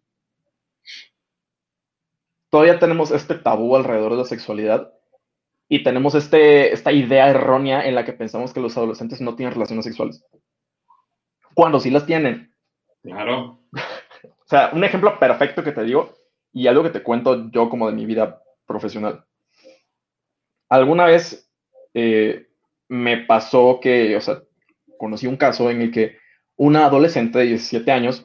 [2.51, 4.93] Todavía tenemos este tabú alrededor de la sexualidad
[5.69, 9.55] y tenemos este, esta idea errónea en la que pensamos que los adolescentes no tienen
[9.55, 10.25] relaciones sexuales.
[11.55, 12.55] Cuando sí las tienen.
[13.03, 13.61] Claro.
[13.73, 16.13] o sea, un ejemplo perfecto que te digo
[16.53, 19.25] y algo que te cuento yo como de mi vida profesional.
[20.69, 21.51] Alguna vez
[21.95, 22.49] eh,
[22.89, 24.43] me pasó que, o sea,
[24.99, 26.19] conocí un caso en el que
[26.63, 28.25] una adolescente de 17 años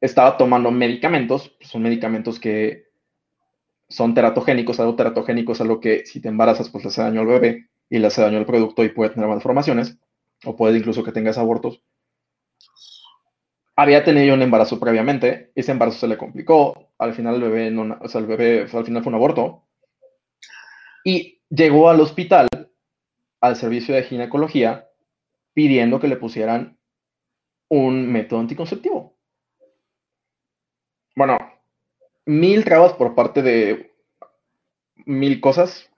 [0.00, 2.90] estaba tomando medicamentos, son medicamentos que
[3.88, 7.26] son teratogénicos, algo teratogénico es algo que si te embarazas pues le hace daño al
[7.26, 9.98] bebé y le hace daño al producto y puede tener malformaciones
[10.44, 11.82] o puede incluso que tengas abortos.
[13.74, 17.98] Había tenido un embarazo previamente, ese embarazo se le complicó, al final el bebé, no,
[18.00, 19.66] o sea, el bebé al final fue un aborto,
[21.04, 22.46] y llegó al hospital,
[23.40, 24.88] al servicio de ginecología,
[25.52, 26.78] pidiendo que le pusieran
[27.72, 29.16] un método anticonceptivo.
[31.16, 31.38] Bueno,
[32.26, 33.94] mil trabas por parte de
[35.06, 35.90] mil cosas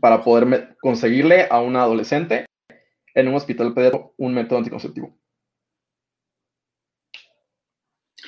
[0.00, 2.46] para poder conseguirle a una adolescente
[3.12, 5.18] en un hospital pediátrico un método anticonceptivo.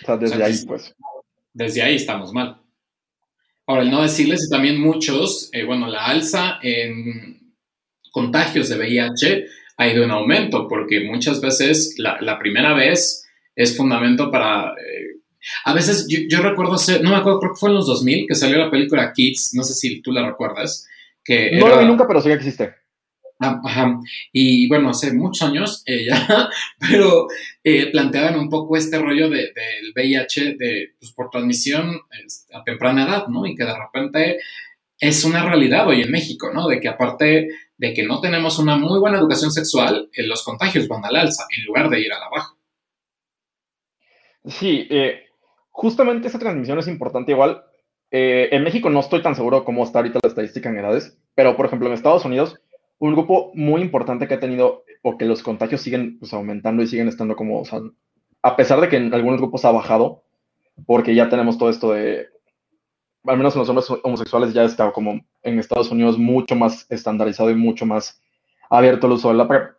[0.03, 0.97] O sea, desde ahí, pues.
[1.53, 2.61] Desde ahí estamos mal.
[3.65, 7.55] Ahora, el no decirles, y también muchos, eh, bueno, la alza en
[8.11, 14.31] contagios de VIH ha ido en aumento, porque muchas veces la, primera vez es fundamento
[14.31, 14.73] para...
[14.73, 15.23] Eh,
[15.65, 18.59] a veces yo, recuerdo, no me acuerdo, creo que fue en los 2000 que salió
[18.59, 20.87] la película Kids, no sé si tú la recuerdas.
[21.25, 22.75] Que no lo vi nunca, pero sí que existe.
[23.39, 23.99] Ajá.
[24.35, 27.29] Y bueno, hace muchos años ya, pero
[27.65, 29.51] eh, planteaban un poco este rollo del
[29.97, 32.03] VIH de, pues, por transmisión
[32.53, 33.47] a temprana edad, ¿no?
[33.47, 34.41] Y que de repente
[34.99, 36.69] es una realidad hoy en México, ¿no?
[36.69, 37.49] De que aparte
[37.81, 41.47] de que no tenemos una muy buena educación sexual, eh, los contagios van al alza
[41.57, 42.55] en lugar de ir a la baja.
[44.45, 45.25] Sí, eh,
[45.71, 47.65] justamente esa transmisión es importante igual.
[48.13, 51.67] en México no estoy tan seguro cómo está ahorita la estadística en edades, pero por
[51.67, 52.61] ejemplo en Estados Unidos
[52.99, 56.87] un grupo muy importante que ha tenido, o que los contagios siguen pues, aumentando y
[56.87, 57.63] siguen estando como,
[58.43, 60.23] a pesar de que en algunos grupos ha bajado,
[60.87, 62.29] porque ya tenemos todo esto de,
[63.25, 67.51] al menos en los hombres homosexuales ya está como en Estados Unidos mucho más estandarizado
[67.51, 68.21] y mucho más
[68.69, 69.75] abierto el uso de la PrEP.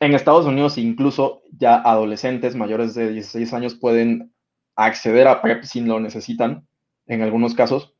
[0.00, 4.32] En Estados Unidos incluso ya adolescentes mayores de 16 años pueden
[4.76, 6.66] acceder a PrEP si lo necesitan,
[7.06, 7.94] en algunos casos.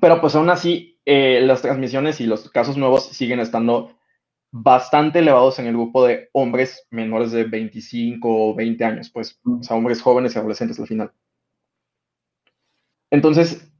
[0.00, 3.96] Pero pues aún así, eh, las transmisiones y los casos nuevos siguen estando
[4.50, 9.62] bastante elevados en el grupo de hombres menores de 25 o 20 años, pues, o
[9.62, 11.12] sea, hombres jóvenes y adolescentes al final.
[13.14, 13.70] Entonces,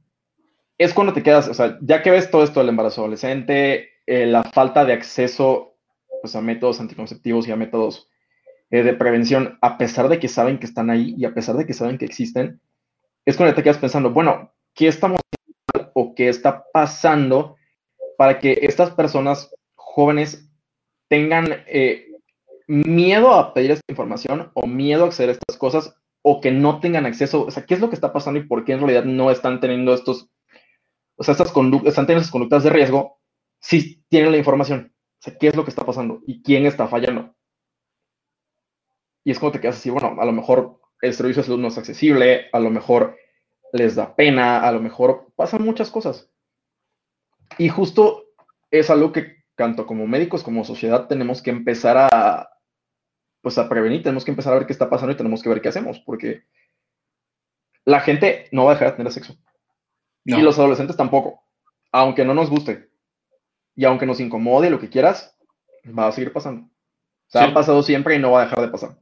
[0.77, 4.25] es cuando te quedas, o sea, ya que ves todo esto del embarazo adolescente, eh,
[4.25, 5.75] la falta de acceso
[6.21, 8.07] pues, a métodos anticonceptivos y a métodos
[8.71, 11.65] eh, de prevención, a pesar de que saben que están ahí y a pesar de
[11.65, 12.61] que saben que existen,
[13.25, 17.57] es cuando te quedas pensando, bueno, ¿qué estamos haciendo o qué está pasando
[18.17, 20.49] para que estas personas jóvenes
[21.09, 22.07] tengan eh,
[22.67, 25.93] miedo a pedir esta información o miedo a acceder a estas cosas
[26.27, 28.65] o que no tengan acceso, o sea, ¿qué es lo que está pasando y por
[28.65, 30.27] qué en realidad no están teniendo estos,
[31.17, 33.19] o sea, estas conductas, están teniendo esas conductas de riesgo
[33.59, 34.91] si tienen la información?
[34.95, 37.35] O sea, ¿qué es lo que está pasando y quién está fallando?
[39.23, 41.67] Y es como te quedas así, bueno, a lo mejor el servicio de salud no
[41.67, 43.15] es accesible, a lo mejor
[43.71, 46.31] les da pena, a lo mejor pasan muchas cosas.
[47.59, 48.23] Y justo
[48.71, 52.49] es algo que tanto como médicos como sociedad tenemos que empezar a,
[53.45, 55.61] pues a prevenir, tenemos que empezar a ver qué está pasando y tenemos que ver
[55.61, 56.45] qué hacemos, porque
[57.83, 59.37] la gente no va a dejar de tener sexo.
[60.23, 61.43] Y los adolescentes tampoco,
[61.91, 62.89] aunque no nos guste.
[63.75, 65.37] Y aunque nos incomode lo que quieras,
[65.87, 66.63] va a seguir pasando.
[66.63, 66.71] O
[67.27, 68.97] sea, ha pasado siempre y no va a dejar de pasar.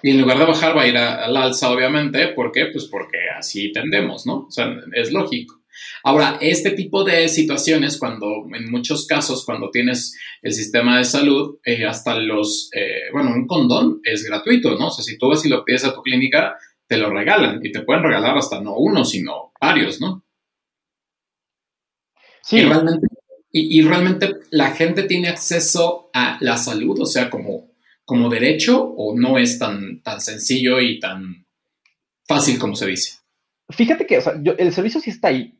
[0.00, 2.28] Y en lugar de bajar va a ir al alza, obviamente.
[2.28, 2.66] ¿Por qué?
[2.66, 4.46] Pues porque así tendemos, ¿no?
[4.46, 5.60] O sea, es lógico.
[6.02, 11.58] Ahora, este tipo de situaciones, cuando en muchos casos, cuando tienes el sistema de salud,
[11.64, 14.88] eh, hasta los, eh, bueno, un condón es gratuito, ¿no?
[14.88, 17.72] O sea, si tú vas y lo pides a tu clínica, te lo regalan y
[17.72, 20.24] te pueden regalar hasta no uno, sino varios, ¿no?
[22.42, 22.58] Sí.
[23.50, 27.72] Y realmente, la gente tiene acceso a la salud, o sea, como,
[28.04, 31.46] como derecho, o no es tan, tan sencillo y tan
[32.28, 33.18] fácil como se dice.
[33.70, 34.20] Fíjate que
[34.58, 35.55] el servicio sí está ahí,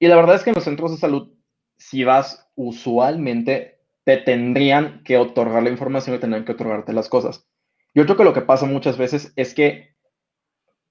[0.00, 1.30] y la verdad es que en los centros de salud,
[1.76, 7.46] si vas usualmente, te tendrían que otorgar la información y tendrían que otorgarte las cosas.
[7.94, 9.94] Yo creo que lo que pasa muchas veces es que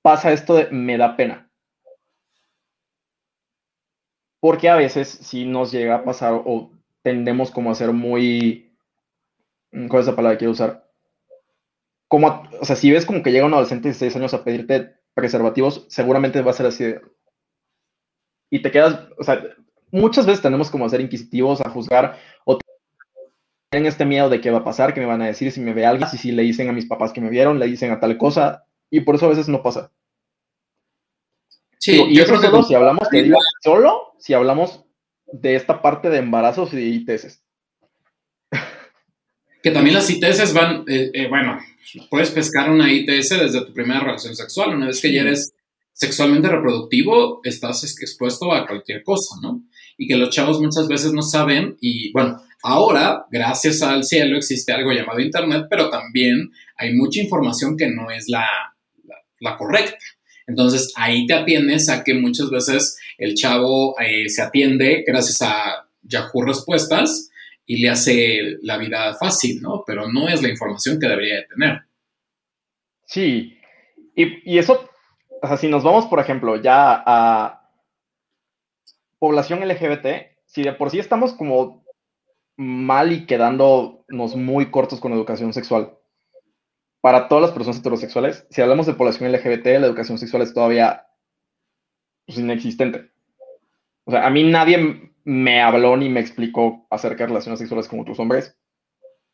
[0.04, 1.52] pasa esto de me da pena.
[4.40, 8.78] Porque a veces si nos llega a pasar o tendemos como a ser muy...
[9.72, 10.88] ¿Cuál es la palabra que quiero usar?
[12.08, 14.96] Como, o sea, si ves como que llega un adolescente de 16 años a pedirte
[15.16, 17.02] preservativos, seguramente va a ser así de,
[18.50, 19.44] y te quedas, o sea,
[19.92, 22.58] muchas veces tenemos como a ser inquisitivos, a juzgar, o
[23.70, 25.74] tienen este miedo de qué va a pasar, qué me van a decir si me
[25.74, 28.00] ve alguien, si, si le dicen a mis papás que me vieron, le dicen a
[28.00, 29.92] tal cosa, y por eso a veces no pasa.
[31.78, 34.84] Sí, y eso solo si hablamos, te digo, solo si hablamos
[35.32, 37.42] de esta parte de embarazos y ITS.
[39.62, 41.60] Que también las ITS van, eh, eh, bueno,
[42.10, 45.54] puedes pescar una ITS desde tu primera relación sexual, una vez que ya eres
[46.00, 49.66] sexualmente reproductivo, estás expuesto a cualquier cosa, ¿no?
[49.98, 54.72] Y que los chavos muchas veces no saben y bueno, ahora, gracias al cielo, existe
[54.72, 58.48] algo llamado Internet, pero también hay mucha información que no es la,
[59.58, 59.98] correcta.
[60.48, 65.86] Entonces ahí te atiendes a que muchas veces el chavo eh, se atiende gracias a
[66.02, 67.30] Yahoo Respuestas
[67.66, 69.84] y le hace la vida fácil, ¿no?
[69.86, 71.82] Pero no es la información que debería de tener.
[73.06, 73.58] Sí,
[74.16, 74.89] y eso
[75.42, 77.70] o sea, si nos vamos, por ejemplo, ya a
[79.20, 81.84] población LGBT, si de por sí estamos como
[82.58, 85.98] mal y quedándonos muy cortos con educación sexual,
[87.02, 91.08] para todas las personas heterosexuales, si hablamos de población LGBT, la educación sexual es todavía
[92.26, 93.12] pues, inexistente.
[94.04, 98.00] O sea, a mí nadie me habló ni me explicó acerca de relaciones sexuales con
[98.00, 98.58] otros hombres.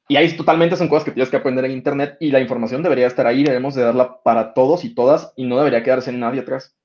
[0.07, 3.07] Y ahí totalmente son cosas que tienes que aprender en Internet y la información debería
[3.07, 6.75] estar ahí, debemos de darla para todos y todas y no debería quedarse nadie atrás.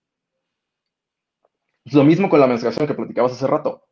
[1.85, 3.87] Lo mismo con la menstruación que platicabas hace rato.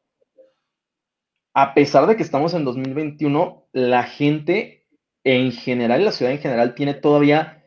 [1.54, 4.86] A pesar de que estamos en 2021, la gente
[5.24, 7.66] en general, la ciudad en general, tiene todavía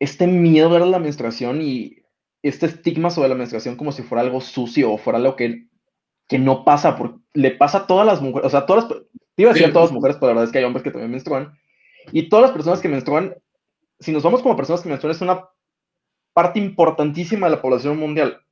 [0.00, 2.04] este miedo a la menstruación y
[2.42, 5.68] este estigma sobre la menstruación como si fuera algo sucio o fuera algo que,
[6.28, 9.02] que no pasa, porque le pasa a todas las mujeres, o sea, todas las,
[9.34, 10.82] te iba a decir a todas las mujeres, pero la verdad es que hay hombres
[10.82, 11.58] que también menstruan.
[12.12, 13.34] Y todas las personas que menstruan,
[13.98, 15.48] si nos vamos como personas que menstruan, es una
[16.32, 18.42] parte importantísima de la población mundial.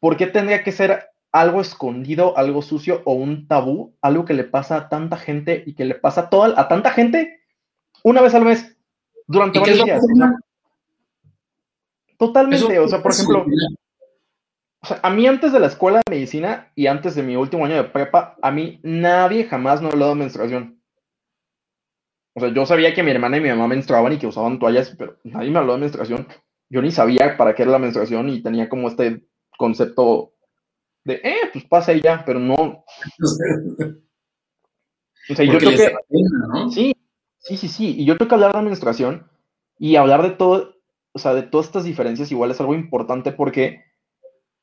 [0.00, 4.44] ¿Por qué tendría que ser algo escondido, algo sucio o un tabú, algo que le
[4.44, 7.40] pasa a tanta gente y que le pasa a, toda, a tanta gente
[8.02, 8.76] una vez al mes
[9.26, 10.02] durante varios días?
[12.16, 13.44] Totalmente, o sea, por ejemplo,
[14.84, 17.64] o sea, a mí antes de la escuela de medicina y antes de mi último
[17.64, 20.78] año de prepa, a mí nadie jamás me habló de menstruación.
[22.34, 24.94] O sea, yo sabía que mi hermana y mi mamá menstruaban y que usaban toallas,
[24.98, 26.28] pero nadie me habló de menstruación.
[26.68, 29.24] Yo ni sabía para qué era la menstruación y tenía como este
[29.56, 30.34] concepto
[31.02, 32.84] de, eh, pues pasa y ya, pero no.
[35.30, 35.94] O sea, yo creo que.
[36.70, 36.94] Sí,
[37.38, 37.94] sí, sí, sí.
[38.00, 39.30] Y yo creo que hablar de menstruación
[39.78, 40.74] y hablar de todo,
[41.12, 43.93] o sea, de todas estas diferencias igual es algo importante porque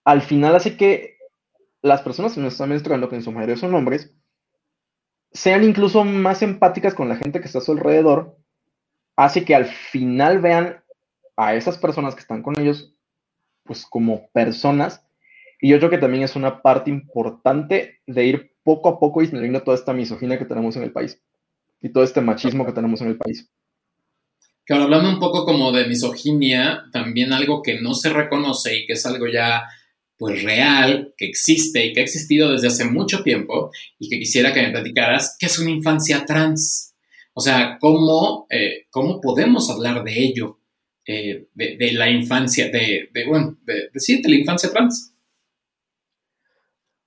[0.04, 1.18] al final hace que
[1.82, 4.14] las personas que nos están menstruando, que en su mayoría son hombres,
[5.32, 8.38] sean incluso más empáticas con la gente que está a su alrededor,
[9.16, 10.84] hace que al final vean
[11.38, 12.94] a esas personas que están con ellos,
[13.64, 15.06] pues como personas.
[15.60, 19.64] Y yo creo que también es una parte importante de ir poco a poco disminuyendo
[19.64, 21.22] toda esta misoginia que tenemos en el país
[21.82, 23.50] y todo este machismo que tenemos en el país.
[24.66, 28.94] Claro, hablando un poco como de misoginia, también algo que no se reconoce y que
[28.94, 29.68] es algo ya
[30.22, 34.54] pues real, que existe y que ha existido desde hace mucho tiempo y que quisiera
[34.54, 36.96] que me platicaras, ¿qué es una infancia trans?
[37.34, 40.60] O sea, ¿cómo, eh, cómo podemos hablar de ello,
[41.08, 45.12] eh, de, la infancia, de, bueno, de, de la infancia trans?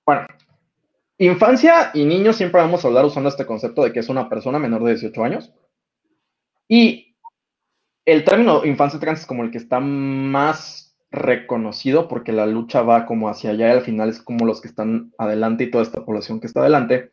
[0.05, 0.27] Bueno,
[1.17, 4.59] infancia y niños siempre vamos a hablar usando este concepto de que es una persona
[4.59, 5.53] menor de 18 años.
[6.67, 7.15] Y
[8.03, 10.84] el término infancia trans es como el que está más
[11.15, 14.67] reconocido porque la lucha va como hacia allá y al final es como los que
[14.67, 17.11] están adelante y toda esta población que está adelante.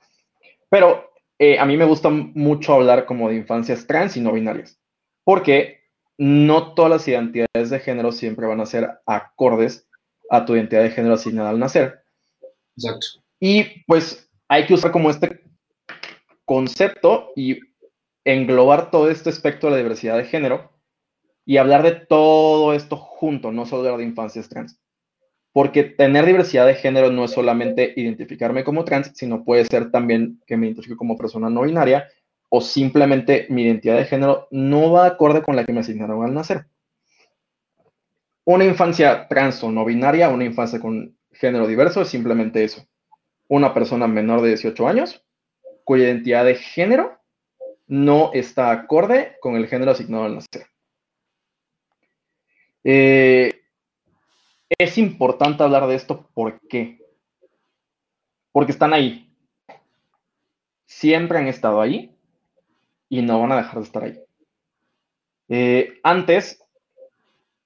[0.68, 4.78] Pero eh, a mí me gusta mucho hablar como de infancias trans y no binarias,
[5.24, 5.80] porque
[6.18, 9.88] no todas las identidades de género siempre van a ser acordes
[10.30, 12.04] a tu identidad de género asignada al nacer.
[12.76, 13.06] Exacto.
[13.40, 15.42] Y pues hay que usar como este
[16.44, 17.58] concepto y
[18.24, 20.71] englobar todo este espectro de la diversidad de género
[21.44, 24.78] y hablar de todo esto junto, no solo de infancias trans.
[25.52, 30.40] Porque tener diversidad de género no es solamente identificarme como trans, sino puede ser también
[30.46, 32.08] que me identifique como persona no binaria
[32.48, 36.34] o simplemente mi identidad de género no va acorde con la que me asignaron al
[36.34, 36.66] nacer.
[38.44, 42.84] Una infancia trans o no binaria, una infancia con género diverso es simplemente eso.
[43.48, 45.24] Una persona menor de 18 años
[45.84, 47.18] cuya identidad de género
[47.86, 50.71] no está acorde con el género asignado al nacer.
[52.84, 53.62] Eh,
[54.78, 56.98] es importante hablar de esto, ¿por qué?
[58.52, 59.32] Porque están ahí.
[60.86, 62.16] Siempre han estado ahí
[63.08, 64.18] y no van a dejar de estar ahí.
[65.48, 66.64] Eh, antes,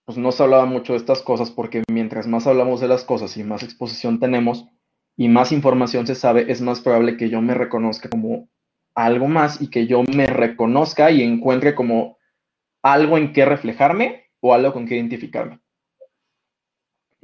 [0.04, 3.36] pues no se hablaba mucho de estas cosas porque mientras más hablamos de las cosas
[3.36, 4.66] y más exposición tenemos
[5.16, 8.48] y más información se sabe, es más probable que yo me reconozca como
[8.94, 12.18] algo más y que yo me reconozca y encuentre como
[12.82, 15.60] algo en qué reflejarme o algo con que identificarme.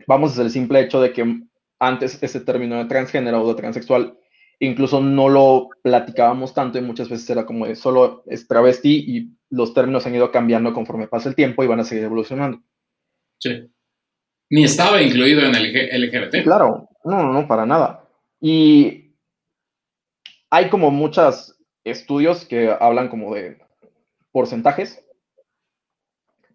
[0.06, 1.42] Vamos desde el simple hecho de que
[1.78, 4.18] antes ese término de transgénero o de transexual
[4.62, 9.36] incluso no lo platicábamos tanto y muchas veces era como de solo es travesti y
[9.50, 12.62] los términos han ido cambiando conforme pasa el tiempo y van a seguir evolucionando.
[13.38, 13.68] Sí.
[14.50, 16.44] Ni estaba incluido en el LGBT.
[16.44, 18.08] Claro, no, no, no, para nada.
[18.40, 19.16] Y
[20.48, 23.58] hay como muchos estudios que hablan como de
[24.30, 25.04] porcentajes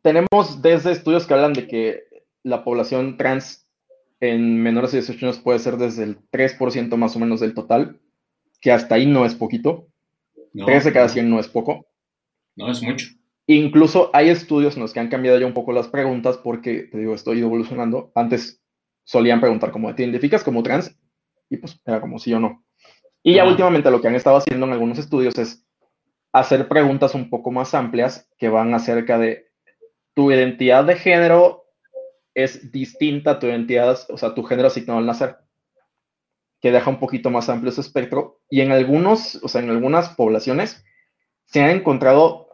[0.01, 2.03] tenemos desde estudios que hablan de que
[2.43, 3.67] la población trans
[4.19, 7.99] en menores de 18 años puede ser desde el 3% más o menos del total,
[8.61, 9.87] que hasta ahí no es poquito.
[10.53, 11.87] 3 de cada 100 no es poco.
[12.55, 13.07] No es mucho.
[13.45, 16.97] Incluso hay estudios en los que han cambiado ya un poco las preguntas porque, te
[16.97, 18.11] digo, estoy evolucionando.
[18.15, 18.61] Antes
[19.03, 20.97] solían preguntar cómo te identificas como trans
[21.49, 22.65] y pues era como sí o no.
[23.23, 25.65] Y ya últimamente lo que han estado haciendo en algunos estudios es
[26.33, 29.46] hacer preguntas un poco más amplias que van acerca de
[30.17, 31.67] tu identidad de género
[32.33, 35.37] es distinta a tu identidad, o sea, tu género asignado al nacer,
[36.59, 38.39] que deja un poquito más amplio ese espectro.
[38.49, 40.83] Y en algunos, o sea, en algunas poblaciones
[41.45, 42.49] se han encontrado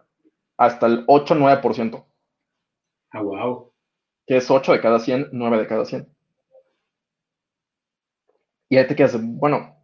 [0.58, 2.06] hasta el 8-9%.
[3.12, 3.72] Ah, wow.
[4.28, 6.06] Que es 8 de cada 100, 9 de cada 100.
[8.68, 9.78] Y ahí te quedas, bueno,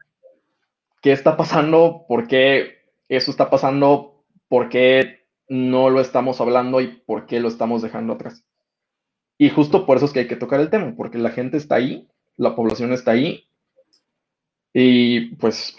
[1.02, 2.04] ¿qué está pasando?
[2.10, 4.26] ¿Por qué eso está pasando?
[4.50, 5.19] ¿Por qué
[5.50, 8.46] no lo estamos hablando y por qué lo estamos dejando atrás.
[9.38, 11.76] Y justo por eso es que hay que tocar el tema, porque la gente está
[11.76, 13.48] ahí, la población está ahí
[14.74, 15.76] y pues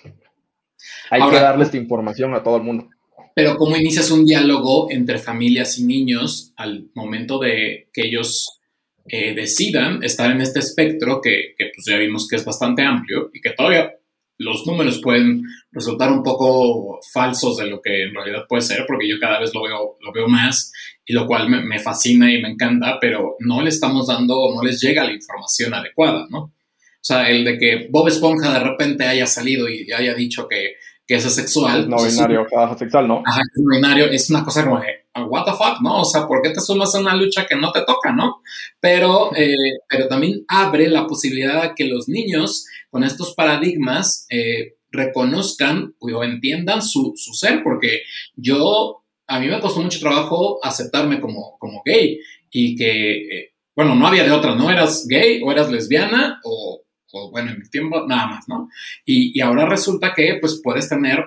[1.11, 2.89] hay que darle esta información a todo el mundo.
[3.35, 8.61] Pero ¿cómo inicias un diálogo entre familias y niños al momento de que ellos
[9.07, 13.31] eh, decidan estar en este espectro que, que, pues ya vimos que es bastante amplio
[13.33, 13.93] y que todavía
[14.41, 19.07] los números pueden resultar un poco falsos de lo que en realidad puede ser, porque
[19.07, 20.73] yo cada vez lo veo, lo veo más,
[21.05, 24.81] y lo cual me, fascina y me encanta, pero no le estamos dando, no les
[24.81, 26.39] llega la información adecuada, ¿no?
[26.39, 30.77] O sea, el de que Bob Esponja de repente haya salido y haya dicho que,
[31.07, 31.91] que es asexual.
[31.91, 33.23] No pues binario, es, sexual, ¿no?
[33.27, 36.01] Ajá, es binario, es una cosa como de, ah, what the fuck, ¿no?
[36.01, 38.41] O sea, ¿por qué te sumas a una lucha que no te toca, ¿no?
[38.79, 39.55] Pero, eh,
[39.89, 46.25] pero también abre la posibilidad de que los niños con estos paradigmas eh, reconozcan o
[46.25, 48.03] entiendan su, ser, porque
[48.35, 52.19] yo, a mí me costó mucho trabajo aceptarme como, como gay
[52.51, 54.71] y que, eh, bueno, no había de otra, ¿no?
[54.71, 56.83] Eras gay o eras lesbiana o,
[57.31, 58.69] bueno, en mi tiempo nada más, ¿no?
[59.05, 61.25] Y, y, ahora resulta que pues puedes tener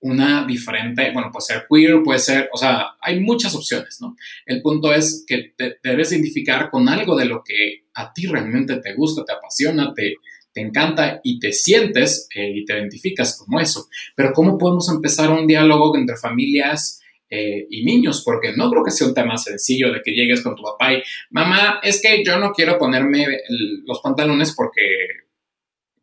[0.00, 4.16] una diferente, bueno, puede ser queer, puede ser, o sea, hay muchas opciones, ¿no?
[4.44, 8.76] El punto es que te, debes identificar con algo de lo que a ti realmente
[8.76, 10.16] te gusta, te apasiona, te,
[10.56, 13.88] te encanta y te sientes eh, y te identificas como eso.
[14.14, 18.22] Pero ¿cómo podemos empezar un diálogo entre familias eh, y niños?
[18.24, 21.02] Porque no creo que sea un tema sencillo de que llegues con tu papá y,
[21.28, 23.26] mamá, es que yo no quiero ponerme
[23.84, 24.80] los pantalones porque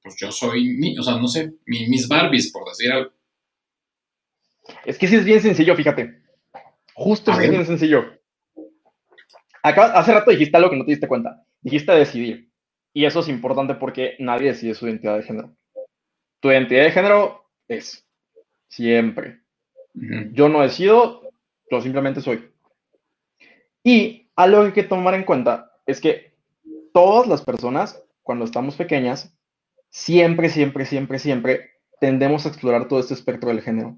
[0.04, 3.12] pues yo soy, o sea, no sé, mis Barbies, por decir algo.
[4.86, 6.22] Es que sí es bien sencillo, fíjate.
[6.94, 8.06] Justo es bien sencillo.
[9.64, 11.44] Acá, hace rato dijiste algo que no te diste cuenta.
[11.62, 12.53] Dijiste decidir.
[12.94, 15.56] Y eso es importante porque nadie decide su identidad de género.
[16.40, 18.08] Tu identidad de género es
[18.68, 19.42] siempre.
[19.94, 21.22] Yo no decido,
[21.70, 22.52] yo simplemente soy.
[23.84, 26.34] Y algo que hay que tomar en cuenta es que
[26.94, 29.36] todas las personas, cuando estamos pequeñas,
[29.90, 33.98] siempre, siempre, siempre, siempre tendemos a explorar todo este espectro del género.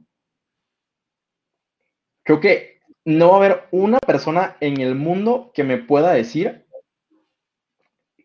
[2.24, 6.65] Creo que no va a haber una persona en el mundo que me pueda decir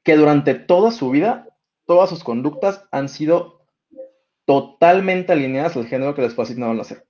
[0.02, 1.48] que durante toda su vida,
[1.86, 3.66] todas sus conductas han sido
[4.44, 7.06] totalmente alineadas al género que les fue asignado al nacer.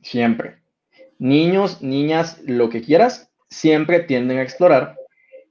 [0.00, 0.62] Siempre.
[1.18, 4.96] Niños, niñas, lo que quieras, siempre tienden a explorar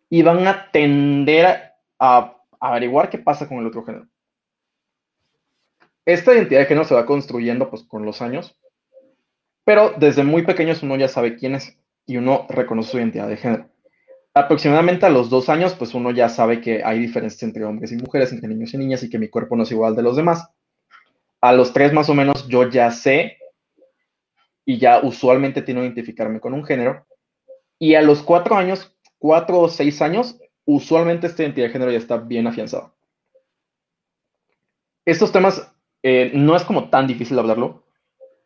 [0.10, 4.08] y van a tender a, averiguar qué pasa con el otro género.
[6.06, 8.58] Esta identidad de género se va construyendo pues, con los años,
[9.64, 11.78] pero desde muy pequeños uno ya sabe quién es
[12.08, 13.70] y uno reconoce su identidad de género
[14.34, 17.98] aproximadamente a los dos años, pues uno ya sabe que hay diferencias entre hombres y
[17.98, 20.50] mujeres, entre niños y niñas, y que mi cuerpo no es igual de los demás.
[21.42, 23.38] A los tres más o menos yo ya sé
[24.66, 27.06] y ya usualmente tiendo a identificarme con un género.
[27.80, 31.98] Y a los cuatro años, cuatro o seis años, usualmente esta identidad de género ya
[31.98, 32.94] está bien afianzada.
[35.06, 35.74] Estos temas
[36.04, 37.84] eh, no es como tan difícil hablarlo.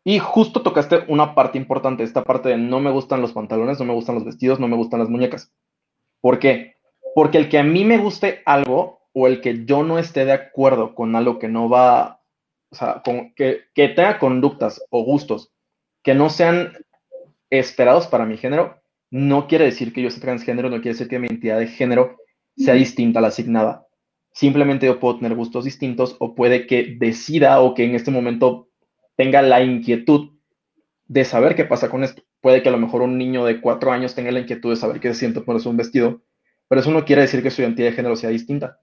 [0.02, 3.86] Y justo tocaste una parte importante, esta parte de no me gustan los pantalones, no
[3.86, 5.52] me gustan los vestidos, no me gustan las muñecas.
[6.24, 6.76] ¿Por qué?
[7.14, 10.32] Porque el que a mí me guste algo o el que yo no esté de
[10.32, 12.22] acuerdo con algo que no va,
[12.70, 13.02] o sea,
[13.36, 15.52] que, que tenga conductas o gustos
[16.02, 16.72] que no sean
[17.50, 21.18] esperados para mi género, no quiere decir que yo sea transgénero, no quiere decir que
[21.18, 22.16] mi identidad de género
[22.56, 23.86] sea distinta a la asignada.
[24.32, 28.70] Simplemente yo puedo tener gustos distintos o puede que decida o que en este momento
[29.14, 30.30] tenga la inquietud
[31.06, 32.22] de saber qué pasa con esto.
[32.44, 35.00] Puede que a lo mejor un niño de cuatro años tenga la inquietud de saber
[35.00, 36.20] qué se siente ponerse un vestido,
[36.68, 38.82] pero eso no quiere decir que su identidad de género sea distinta.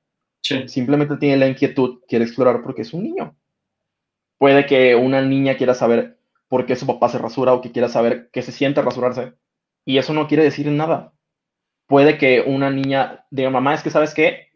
[0.66, 3.38] Simplemente tiene la inquietud, quiere explorar porque es un niño.
[4.39, 7.88] Puede que una niña quiera saber por qué su papá se rasura o que quiera
[7.88, 9.34] saber qué se siente rasurarse.
[9.86, 11.14] Y eso no quiere decir nada.
[11.86, 14.47] Puede que una niña diga, mamá, es que sabes qué,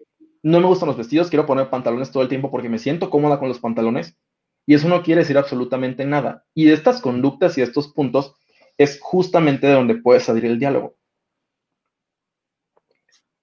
[0.42, 3.38] no me gustan los vestidos, quiero poner pantalones todo el tiempo porque me siento cómoda
[3.38, 4.18] con los pantalones.
[4.66, 6.44] Y eso no quiere decir absolutamente nada.
[6.56, 8.34] Y de estas conductas y estos puntos
[8.78, 10.96] es justamente de donde puede salir el diálogo.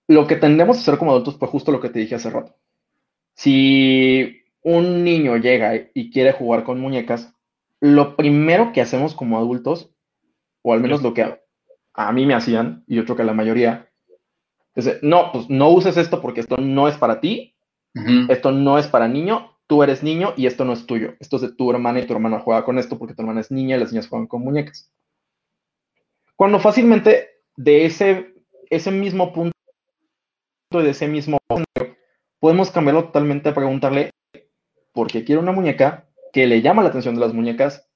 [0.08, 2.54] Lo que tendemos a hacer como adultos fue justo lo que te dije hace rato.
[3.34, 7.32] Si un niño llega y quiere jugar con muñecas,
[7.80, 9.90] lo primero que hacemos como adultos,
[10.62, 11.38] o al menos lo que
[11.94, 13.88] a, mí me hacían, y yo creo que a la mayoría,
[14.74, 17.56] es, no, pues no uses esto porque esto no es para ti,
[18.28, 21.42] esto no es para niño, tú eres niño y esto no es tuyo, esto es
[21.42, 23.80] de tu hermana y tu hermana juega con esto porque tu hermana es niña y
[23.80, 24.92] las niñas juegan con muñecas.
[26.42, 28.34] Cuando fácilmente de ese,
[28.68, 29.54] ese mismo punto,
[30.72, 31.96] de ese mismo punto,
[32.40, 34.10] podemos cambiarlo totalmente a preguntarle
[34.90, 37.86] por qué quiere una muñeca, que le llama la atención de las muñecas,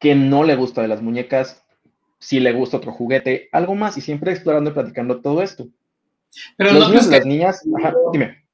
[0.00, 1.64] que no le gusta de las muñecas,
[2.18, 5.68] si le gusta otro juguete, algo más, y siempre explorando y platicando todo esto.
[6.56, 7.62] Pero los niños, las niñas,
[8.12, 8.44] dime.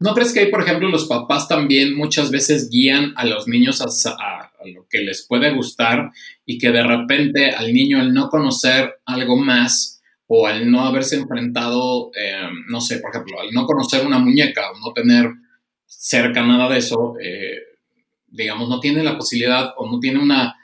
[0.00, 3.82] ¿No crees que hay, por ejemplo, los papás también muchas veces guían a los niños
[3.82, 6.10] a, lo que les puede gustar
[6.44, 11.16] y que de repente al niño al no conocer algo más o al no haberse
[11.16, 15.30] enfrentado, eh, no sé, por ejemplo, al no conocer una muñeca o no tener
[15.86, 17.58] cerca nada de eso, eh,
[18.26, 20.56] digamos, no tiene la posibilidad o no tiene una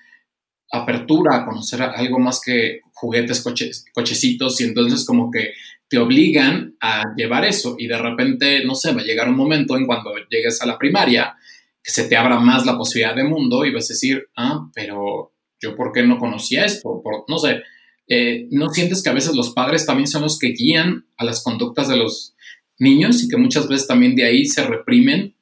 [0.73, 5.53] apertura a conocer algo más que juguetes, coches, cochecitos y entonces como que
[5.89, 9.77] te obligan a llevar eso y de repente, no sé, va a llegar un momento
[9.77, 11.35] en cuando llegues a la primaria
[11.83, 15.33] que se te abra más la posibilidad de mundo y vas a decir, ah, pero
[15.61, 17.63] yo por qué no conocía esto, por, no sé,
[18.09, 21.43] eh, ¿no sientes que a veces los padres también son los que guían a las
[21.43, 22.35] conductas de los
[22.79, 25.35] niños y que muchas veces también de ahí se reprimen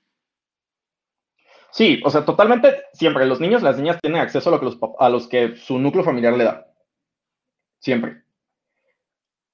[1.70, 5.08] Sí, o sea, totalmente, siempre los niños, las niñas tienen acceso a lo que a
[5.08, 6.66] los que su núcleo familiar le da.
[7.78, 8.22] Siempre.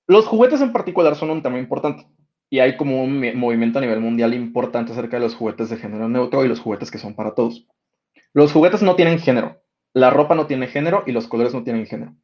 [0.06, 2.06] Los juguetes en particular son un tema importante
[2.50, 6.08] y hay como un movimiento a nivel mundial importante acerca de los juguetes de género
[6.08, 7.66] neutro y los juguetes que son para todos.
[8.32, 9.60] Los juguetes no tienen género,
[9.92, 12.14] la ropa no tiene género y los colores no tienen género.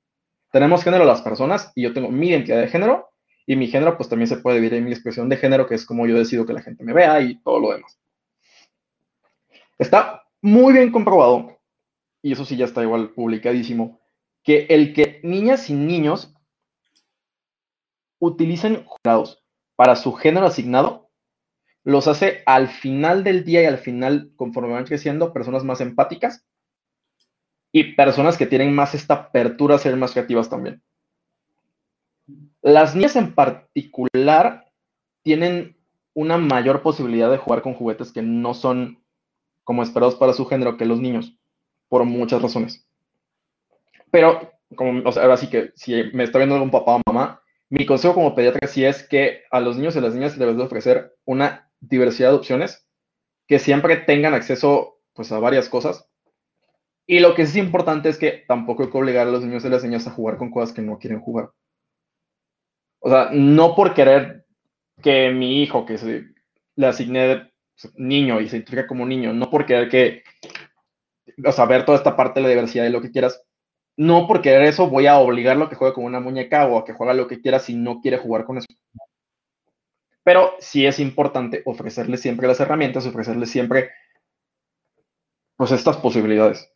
[0.53, 3.11] Tenemos género las personas y yo tengo mi identidad de género
[3.47, 5.87] y mi género pues también se puede dividir en mi expresión de género, que es
[5.87, 7.99] como yo decido que la gente me vea y todo lo demás.
[9.79, 11.59] Está muy bien comprobado,
[12.23, 14.01] y eso sí ya está igual publicadísimo,
[14.43, 16.35] que el que niñas y niños
[18.19, 19.43] utilicen jurados
[19.81, 21.09] para su género asignado
[21.85, 26.45] los hace al final del día y al final, conforme van creciendo, personas más empáticas
[27.73, 30.83] y personas que tienen más esta apertura a ser más creativas también.
[32.61, 34.71] Las niñas en particular
[35.23, 35.79] tienen
[36.13, 39.03] una mayor posibilidad de jugar con juguetes que no son
[39.65, 41.39] como esperados para su género que los niños,
[41.89, 42.87] por muchas razones.
[44.11, 47.41] Pero, como, o sea, ahora sí que si me está viendo algún papá o mamá,
[47.71, 50.57] mi consejo como pediatra sí es que a los niños y las niñas les debes
[50.57, 52.87] de ofrecer una diversidad de opciones,
[53.47, 56.07] que siempre tengan acceso pues, a varias cosas.
[57.07, 59.69] Y lo que es importante es que tampoco hay que obligar a los niños y
[59.69, 61.51] las niñas a jugar con cosas que no quieren jugar.
[63.01, 64.45] O sea, no por querer
[65.03, 66.25] que mi hijo, que se
[66.77, 67.51] le asigne
[67.95, 70.23] niño y se identifica como niño, no por querer que,
[71.45, 73.43] o sea, ver toda esta parte de la diversidad y lo que quieras,
[74.01, 76.87] no por querer eso voy a obligarlo a que juegue con una muñeca o a
[76.87, 78.67] que juegue lo que quiera si no quiere jugar con eso.
[80.25, 83.91] Pero sí es importante ofrecerle siempre las herramientas, ofrecerle siempre,
[85.55, 86.71] pues, estas posibilidades.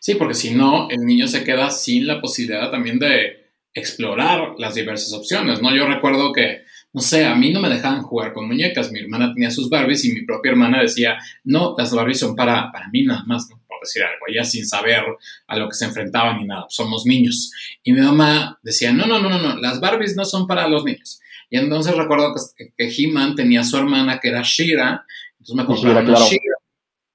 [0.00, 4.74] Sí, porque si no, el niño se queda sin la posibilidad también de explorar las
[4.74, 5.72] diversas opciones, ¿no?
[5.72, 6.64] Yo recuerdo que
[6.94, 8.92] no sé, a mí no me dejaban jugar con muñecas.
[8.92, 12.70] Mi hermana tenía sus Barbies y mi propia hermana decía, no, las Barbies son para,
[12.70, 15.04] para mí nada más, por decir algo, ella sin saber
[15.46, 17.52] a lo que se enfrentaban ni nada, somos niños.
[17.82, 20.84] Y mi mamá decía, no, no, no, no, no, las Barbies no son para los
[20.84, 21.20] niños.
[21.50, 25.04] Y entonces recuerdo que, que He-Man tenía su hermana que era Shira,
[25.38, 26.56] entonces me compraron Shira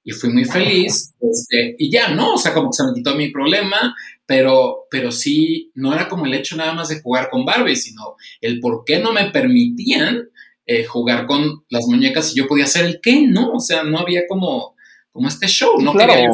[0.04, 1.14] y fui muy feliz.
[1.22, 2.34] Este, y ya, ¿no?
[2.34, 3.96] O sea, como que se me quitó mi problema,
[4.26, 8.16] pero, pero sí, no era como el hecho nada más de jugar con Barbie, sino
[8.42, 10.30] el por qué no me permitían
[10.66, 13.52] eh, jugar con las muñecas y yo podía hacer el qué, ¿no?
[13.54, 14.76] O sea, no había como,
[15.12, 16.30] como este show, no quería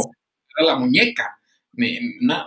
[0.58, 1.38] a la muñeca.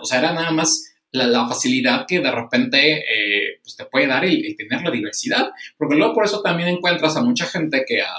[0.01, 4.25] o sea, era nada más la, facilidad que de repente eh, pues te puede dar
[4.25, 8.13] el, tener la diversidad, porque luego por eso también encuentras a mucha gente que a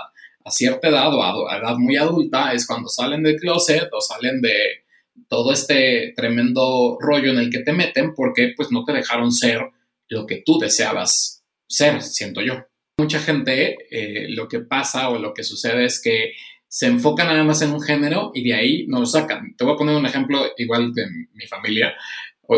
[0.44, 4.42] a cierta edad o a, edad muy adulta es cuando salen del closet o salen
[4.42, 4.86] de
[5.28, 9.62] todo este tremendo rollo en el que te meten porque pues no te dejaron ser
[10.08, 12.66] lo que tú deseabas ser, siento yo.
[12.98, 16.34] Mucha gente eh, lo que pasa o lo que sucede es que
[16.70, 19.55] se enfocan nada más en un género y de ahí no lo sacan.
[19.57, 21.93] Te voy a poner un ejemplo igual de mi familia.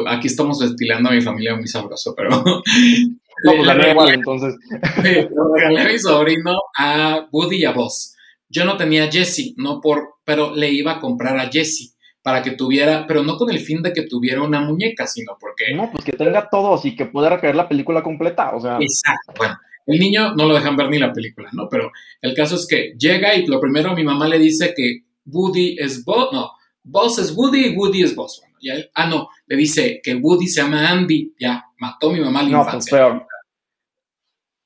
[0.08, 2.30] Aquí estamos destilando a mi familia muy sabroso, pero
[3.44, 4.56] No, pues la igual, entonces.
[4.98, 8.16] Regalé a mi sobrino a Woody y a vos.
[8.50, 12.52] Yo no tenía Jesse, no por, pero le iba a comprar a Jesse para que
[12.52, 15.74] tuviera, pero no con el fin de que tuviera una muñeca, sino porque.
[15.74, 18.78] No, pues que tenga todos y que pueda recrear la película completa, o sea.
[18.80, 19.58] Exacto, bueno.
[19.86, 21.68] El niño no lo dejan ver ni la película, ¿no?
[21.70, 25.78] Pero el caso es que llega y lo primero mi mamá le dice que Woody
[25.80, 26.52] es Boss, no,
[26.84, 28.42] Boss es Woody y Woody es Boss.
[28.94, 32.64] ah, no, le dice que Woody se llama Andy, ya, mató mi mamá la no,
[32.64, 33.28] pues infancia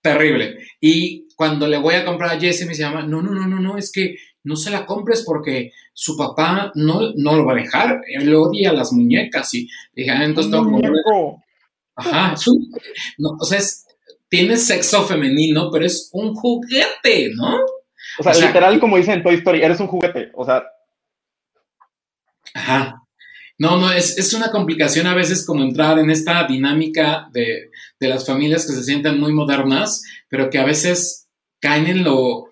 [0.05, 0.59] terrible.
[0.79, 3.75] Y cuando le voy a comprar a Jesse me llama, no, no, no, no, no,
[3.75, 8.01] es que no se la compres porque su papá no, no lo va a dejar,
[8.07, 11.41] él odia las muñecas y dije, ah, entonces tengo
[11.97, 12.35] Ajá,
[13.17, 13.59] no, o sea,
[14.35, 17.57] tiene sexo femenino, pero es un juguete, ¿no?
[18.19, 20.61] O sea, literal, como dicen en Toy Story, eres un juguete, o sea.
[22.53, 23.01] Ajá.
[23.57, 28.07] No, no, es, es, una complicación a veces como entrar en esta dinámica de, de,
[28.09, 31.29] las familias que se sienten muy modernas, pero que a veces
[31.61, 32.49] caen en lo,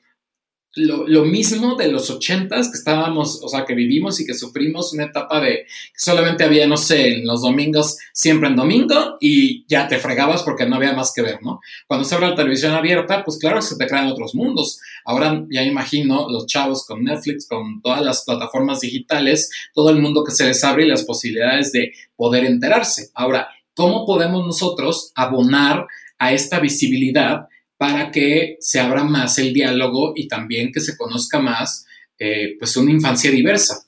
[0.76, 5.06] lo, mismo de los ochentas que estábamos, o sea, que vivimos y que sufrimos una
[5.06, 9.88] etapa de que solamente había, no sé, en los domingos, siempre en domingo y ya
[9.88, 11.60] te fregabas porque no había más que ver, ¿no?
[11.88, 14.80] Cuando se abre la televisión abierta, pues claro, se te crean otros mundos.
[15.06, 20.24] Ahora ya imagino los chavos con Netflix, con todas las plataformas digitales, todo el mundo
[20.24, 23.12] que se les abre y las posibilidades de poder enterarse.
[23.14, 25.86] Ahora, ¿cómo podemos nosotros abonar
[26.18, 27.48] a esta visibilidad?
[27.84, 31.86] Para que se abra más el diálogo y también que se conozca más
[32.18, 33.86] eh, pues una infancia diversa.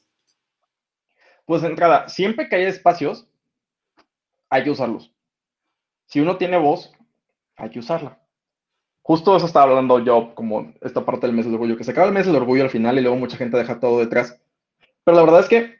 [1.45, 3.25] Pues de entrada, siempre que haya espacios,
[4.49, 5.13] hay que usarlos.
[6.07, 6.91] Si uno tiene voz,
[7.55, 8.19] hay que usarla.
[9.01, 12.07] Justo eso estaba hablando yo, como esta parte del mes del orgullo, que se acaba
[12.07, 14.37] el mes del orgullo al final y luego mucha gente deja todo detrás.
[15.05, 15.79] Pero la verdad es que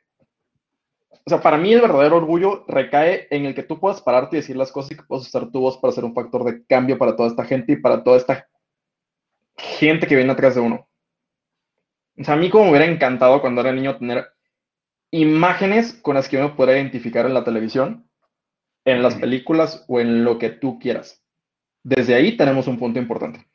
[1.27, 4.39] o sea, para mí el verdadero orgullo recae en el que tú puedas pararte y
[4.41, 6.99] decir las cosas y que puedas usar tu voz para ser un factor de cambio
[6.99, 8.47] para toda esta gente y para toda esta
[9.57, 10.87] gente que viene atrás de uno.
[12.17, 14.27] O sea, a mí como me hubiera encantado cuando era niño tener
[15.09, 18.07] imágenes con las que uno pudiera identificar en la televisión,
[18.85, 21.23] en las películas o en lo que tú quieras.
[21.81, 23.47] Desde ahí tenemos un punto importante.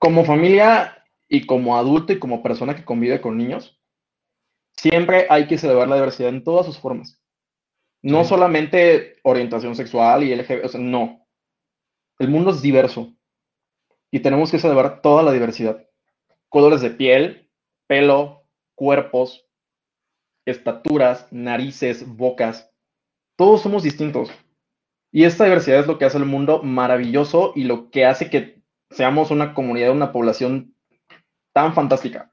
[0.00, 3.77] Como familia y como adulto y como persona que convive con niños,
[4.78, 7.20] siempre hay que celebrar la diversidad en todas sus formas.
[8.00, 11.26] No solamente orientación sexual y LGBT, o sea, no.
[12.18, 13.12] El mundo es diverso
[14.12, 15.84] y tenemos que celebrar toda la diversidad.
[16.48, 17.50] Colores de piel,
[17.88, 18.44] pelo,
[18.76, 19.48] cuerpos,
[20.46, 22.70] estaturas, narices, bocas.
[23.36, 24.30] Todos somos distintos.
[25.10, 28.62] Y esta diversidad es lo que hace el mundo maravilloso y lo que hace que
[28.90, 30.76] seamos una comunidad, una población
[31.52, 32.32] tan fantástica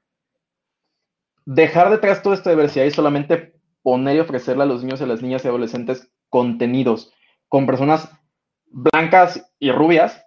[1.46, 5.06] dejar detrás toda esta diversidad y solamente poner y ofrecerle a los niños y a
[5.06, 7.14] las niñas y adolescentes contenidos
[7.48, 8.10] con personas
[8.66, 10.26] blancas y rubias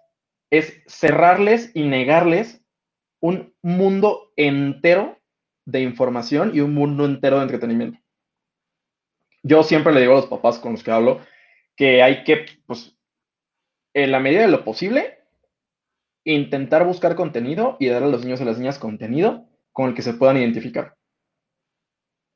[0.50, 2.64] es cerrarles y negarles
[3.20, 5.18] un mundo entero
[5.66, 7.98] de información y un mundo entero de entretenimiento.
[9.42, 11.20] Yo siempre le digo a los papás con los que hablo
[11.76, 12.96] que hay que, pues,
[13.94, 15.18] en la medida de lo posible,
[16.24, 19.94] intentar buscar contenido y dar a los niños y a las niñas contenido con el
[19.94, 20.96] que se puedan identificar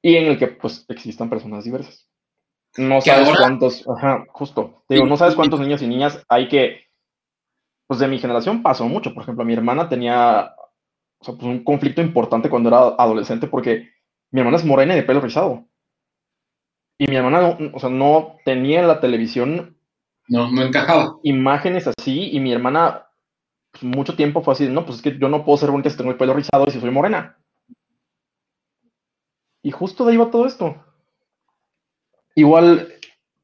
[0.05, 2.07] y en el que pues existan personas diversas.
[2.77, 6.89] No sabes cuántos, ajá, justo, digo, no sabes cuántos niños y niñas hay que,
[7.87, 10.55] pues de mi generación pasó mucho, por ejemplo, mi hermana tenía
[11.21, 13.93] o sea, pues, un conflicto importante cuando era adolescente porque
[14.31, 15.65] mi hermana es morena y de pelo rizado.
[16.99, 19.79] Y mi hermana, no, o sea, no tenía en la televisión.
[20.29, 21.17] No, no encajaba.
[21.23, 23.07] Imágenes así, y mi hermana,
[23.73, 25.97] pues, mucho tiempo fue así, no, pues es que yo no puedo ser bonita si
[25.97, 27.39] tengo el pelo rizado y si soy morena.
[29.65, 30.77] Y justo de ahí va todo esto.
[32.35, 32.93] Igual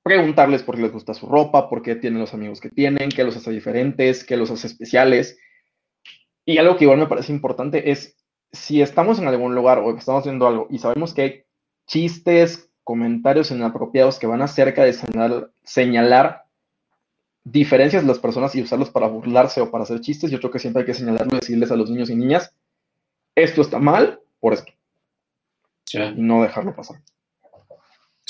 [0.03, 3.25] preguntarles por qué les gusta su ropa, por qué tienen los amigos que tienen, qué
[3.25, 5.39] los hace diferentes, qué los hace especiales.
[6.45, 8.19] Y algo que igual me parece importante es,
[8.53, 11.45] si estamos en algún lugar o estamos haciendo algo y sabemos que hay
[11.87, 16.45] chistes, comentarios inapropiados que van acerca de señalar, señalar
[17.45, 20.59] diferencias de las personas y usarlos para burlarse o para hacer chistes, yo creo que
[20.59, 22.55] siempre hay que señalarlo y decirles a los niños y niñas,
[23.35, 24.73] esto está mal por esto
[26.17, 27.01] no dejarlo pasar.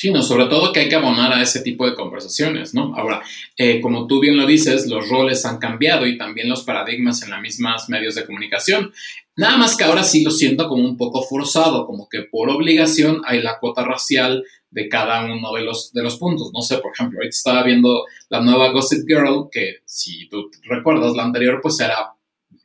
[0.01, 2.95] Sí, no, sobre todo que hay que abonar a ese tipo de conversaciones, ¿no?
[2.97, 3.23] Ahora,
[3.55, 7.29] eh, como tú bien lo dices, los roles han cambiado y también los paradigmas en
[7.29, 8.95] las mismas medios de comunicación.
[9.37, 13.21] Nada más que ahora sí lo siento como un poco forzado, como que por obligación
[13.27, 16.51] hay la cuota racial de cada uno de los, de los puntos.
[16.55, 21.15] No sé, por ejemplo, ahorita estaba viendo la nueva Gossip Girl, que si tú recuerdas
[21.15, 22.15] la anterior, pues era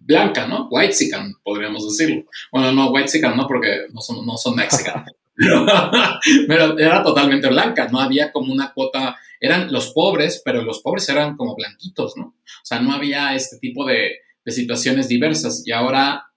[0.06, 0.68] blanca, ¿no?
[0.70, 0.96] White
[1.44, 2.26] podríamos decirlo.
[2.52, 5.12] Bueno, no, White no, porque no son, no son mexicanos.
[6.48, 11.10] pero, era totalmente blanca, no había como una cuota, eran los pobres, pero los pobres
[11.10, 12.24] eran como blanquitos, ¿no?
[12.24, 16.28] O sea, no había este tipo de, de situaciones diversas y ahora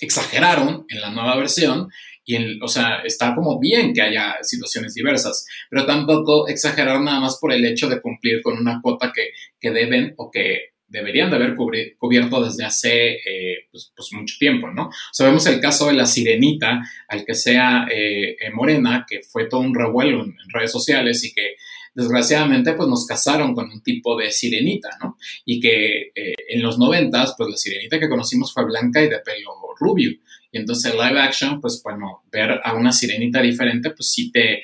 [0.00, 1.88] exageraron en la nueva versión
[2.26, 7.38] y, o sea, está como bien que haya situaciones diversas, pero tampoco exageraron nada más
[7.38, 11.36] por el hecho de cumplir con una cuota que, que deben o que deberían de
[11.36, 14.90] haber cubierto desde hace eh, pues, pues, mucho tiempo, ¿no?
[15.12, 19.60] Sabemos el caso de la sirenita, al que sea eh, eh, morena, que fue todo
[19.60, 21.56] un revuelo en, redes sociales y que
[21.94, 25.16] desgraciadamente pues nos casaron con un tipo de sirenita, ¿no?
[25.44, 29.52] Y que en los noventas pues la sirenita que conocimos fue blanca y de pelo
[29.78, 30.10] rubio.
[30.50, 34.62] Y entonces live action, pues bueno, ver a una sirenita diferente, pues sí te,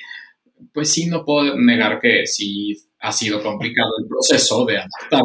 [0.72, 5.22] pues sí no puedo negar que sí ha sido complicado el proceso de adaptar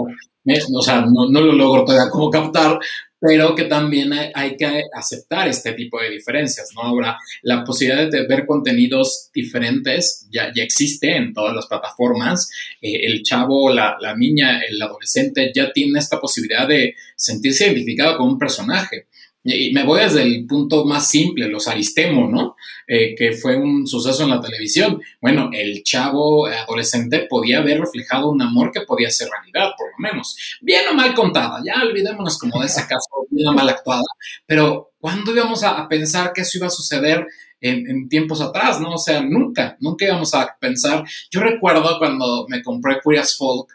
[0.74, 2.80] o sea, no, lo logro todavía como captar,
[3.20, 6.84] pero que también hay, que aceptar este tipo de diferencias, ¿no?
[6.84, 12.52] Ahora, la posibilidad de ver contenidos diferentes ya, ya existe en todas las plataformas.
[12.82, 18.18] Eh, el chavo, la, la, niña, el adolescente ya tiene esta posibilidad de sentirse identificado
[18.18, 19.08] con un personaje.
[19.48, 22.56] Y me voy desde el punto más simple, los Aristemo, ¿no?
[22.88, 25.00] Eh, que fue un suceso en la televisión.
[25.22, 29.98] Bueno, el chavo adolescente podía haber reflejado un amor que podía ser realidad, por lo
[30.00, 30.36] menos.
[30.62, 34.04] Bien o mal contada, ya olvidémonos como de ese caso, bien o mal actuada.
[34.48, 37.28] Pero, ¿cuándo íbamos a, pensar que eso iba a suceder
[37.62, 38.94] en, en, tiempos atrás, ¿no?
[38.94, 41.04] O sea, nunca, nunca íbamos a pensar.
[41.30, 43.68] Yo recuerdo cuando me compré Curious Folk,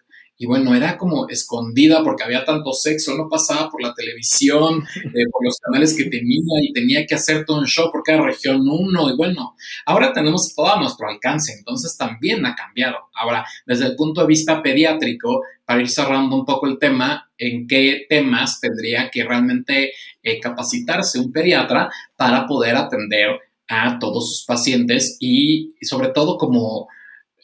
[0.42, 5.26] y bueno, era como escondida porque había tanto sexo, no pasaba por la televisión, eh,
[5.30, 8.62] por los canales que tenía y tenía que hacer todo un show por cada región
[8.66, 9.10] uno.
[9.10, 12.96] Y bueno, ahora tenemos todo a nuestro alcance, entonces también ha cambiado.
[13.12, 17.66] Ahora, desde el punto de vista pediátrico, para ir cerrando un poco el tema, en
[17.66, 23.38] qué temas tendría que realmente eh, capacitarse un pediatra para poder atender
[23.68, 26.88] a todos sus pacientes y sobre todo como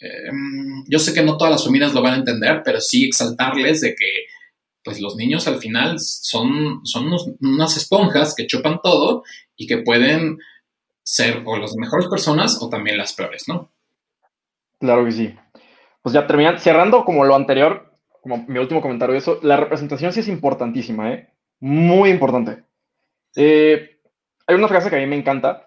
[0.00, 3.80] Em, yo sé que no todas las familias lo van a entender, pero sí exaltarles
[3.80, 4.26] de que
[4.84, 9.24] pues los niños al final son, son unas esponjas que chupan todo
[9.56, 10.38] y que pueden
[11.02, 13.72] ser o las mejores personas o también las peores, ¿no?
[14.78, 15.34] Claro que sí.
[16.02, 17.92] Pues ya terminando, cerrando como lo anterior,
[18.22, 21.32] como mi último comentario de eso, la representación sí es importantísima, ¿eh?
[21.60, 22.64] Muy importante.
[23.34, 23.98] Eh,
[24.46, 25.65] hay una frase que a mí me encanta,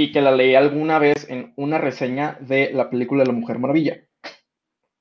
[0.00, 4.04] y que la leí alguna vez en una reseña de la película La Mujer Maravilla.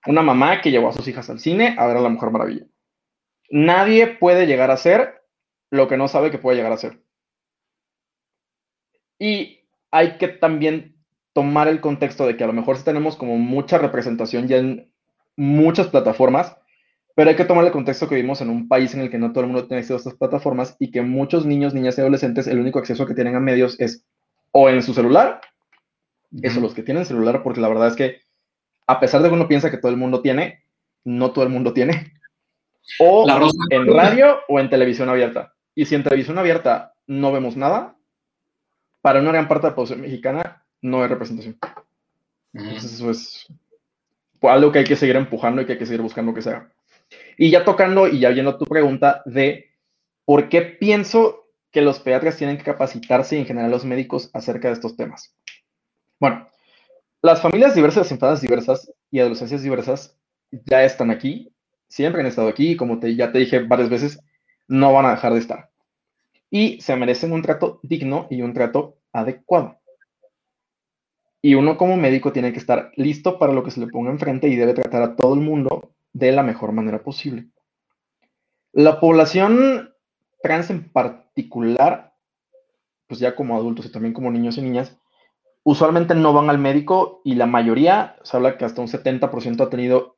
[0.07, 2.65] Una mamá que llevó a sus hijas al cine a ver a La Mujer Maravilla.
[3.51, 5.21] Nadie puede llegar a ser
[5.69, 6.99] lo que no sabe que puede llegar a ser.
[9.19, 9.59] Y
[9.91, 10.95] hay que también
[11.31, 14.91] tomar el contexto de que a lo mejor sí tenemos como mucha representación ya en
[15.35, 16.57] muchas plataformas,
[17.13, 19.31] pero hay que tomar el contexto que vivimos en un país en el que no
[19.31, 22.47] todo el mundo tiene acceso a estas plataformas y que muchos niños, niñas y adolescentes
[22.47, 24.03] el único acceso que tienen a medios es
[24.51, 25.41] o en su celular,
[26.41, 28.21] eso los que tienen celular, porque la verdad es que
[28.87, 30.63] a pesar de que uno piensa que todo el mundo tiene,
[31.03, 32.13] no todo el mundo tiene.
[32.99, 33.27] O
[33.69, 35.53] en radio o en televisión abierta.
[35.75, 37.97] Y si en televisión abierta no vemos nada,
[39.01, 41.57] para una gran parte de la población mexicana no hay representación.
[42.53, 43.47] Entonces eso es
[44.41, 46.71] algo que hay que seguir empujando y que hay que seguir buscando que sea.
[47.37, 49.71] Y ya tocando y ya viendo tu pregunta de
[50.23, 54.68] por qué pienso que los pediatras tienen que capacitarse y en general los médicos acerca
[54.70, 55.36] de estos temas.
[56.20, 56.47] Bueno,
[57.22, 60.18] las familias diversas, las diversas y adolescencias diversas
[60.51, 61.53] ya están aquí,
[61.88, 64.20] siempre han estado aquí y como te, ya te dije varias veces,
[64.68, 65.70] no van a dejar de estar.
[66.49, 69.80] Y se merecen un trato digno y un trato adecuado.
[71.41, 74.47] Y uno como médico tiene que estar listo para lo que se le ponga enfrente
[74.47, 77.47] y debe tratar a todo el mundo de la mejor manera posible.
[78.74, 79.93] La población
[80.41, 82.13] trans en particular,
[83.07, 84.97] pues ya como adultos y también como niños y niñas,
[85.63, 89.69] usualmente no van al médico y la mayoría, se habla que hasta un 70% ha
[89.69, 90.17] tenido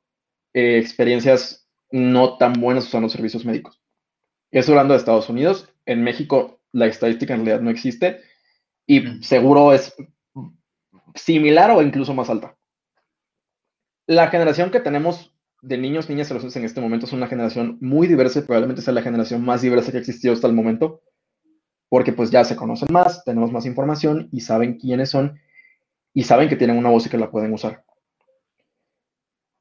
[0.54, 3.82] eh, experiencias no tan buenas usando servicios médicos.
[4.52, 5.70] Eso hablando de Estados Unidos.
[5.86, 8.22] En México la estadística en realidad no existe
[8.86, 9.96] y seguro es
[11.16, 12.56] similar o incluso más alta.
[14.08, 17.78] La generación que tenemos de niños, niñas y adolescentes en este momento es una generación
[17.82, 21.02] muy diversa y probablemente sea la generación más diversa que ha existido hasta el momento,
[21.90, 25.40] porque pues ya se conocen más, tenemos más información y saben quiénes son
[26.14, 27.84] y saben que tienen una voz y que la pueden usar.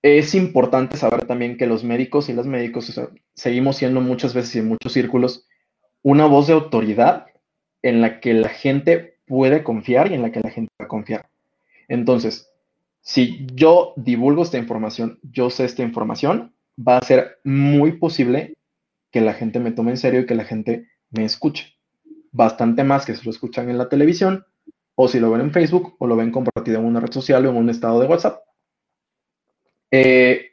[0.02, 3.00] Es importante saber también que los médicos y las médicos
[3.34, 5.46] seguimos siendo muchas veces y en muchos círculos
[6.02, 7.26] una voz de autoridad
[7.82, 10.88] en la que la gente puede confiar y en la que la gente va a
[10.88, 11.28] confiar.
[11.88, 12.47] Entonces,
[13.08, 18.58] si yo divulgo esta información, yo sé esta información, va a ser muy posible
[19.10, 21.78] que la gente me tome en serio y que la gente me escuche.
[22.32, 24.44] Bastante más que si lo escuchan en la televisión,
[24.94, 27.48] o si lo ven en Facebook, o lo ven compartido en una red social o
[27.48, 28.42] en un estado de WhatsApp.
[29.90, 30.50] Eh,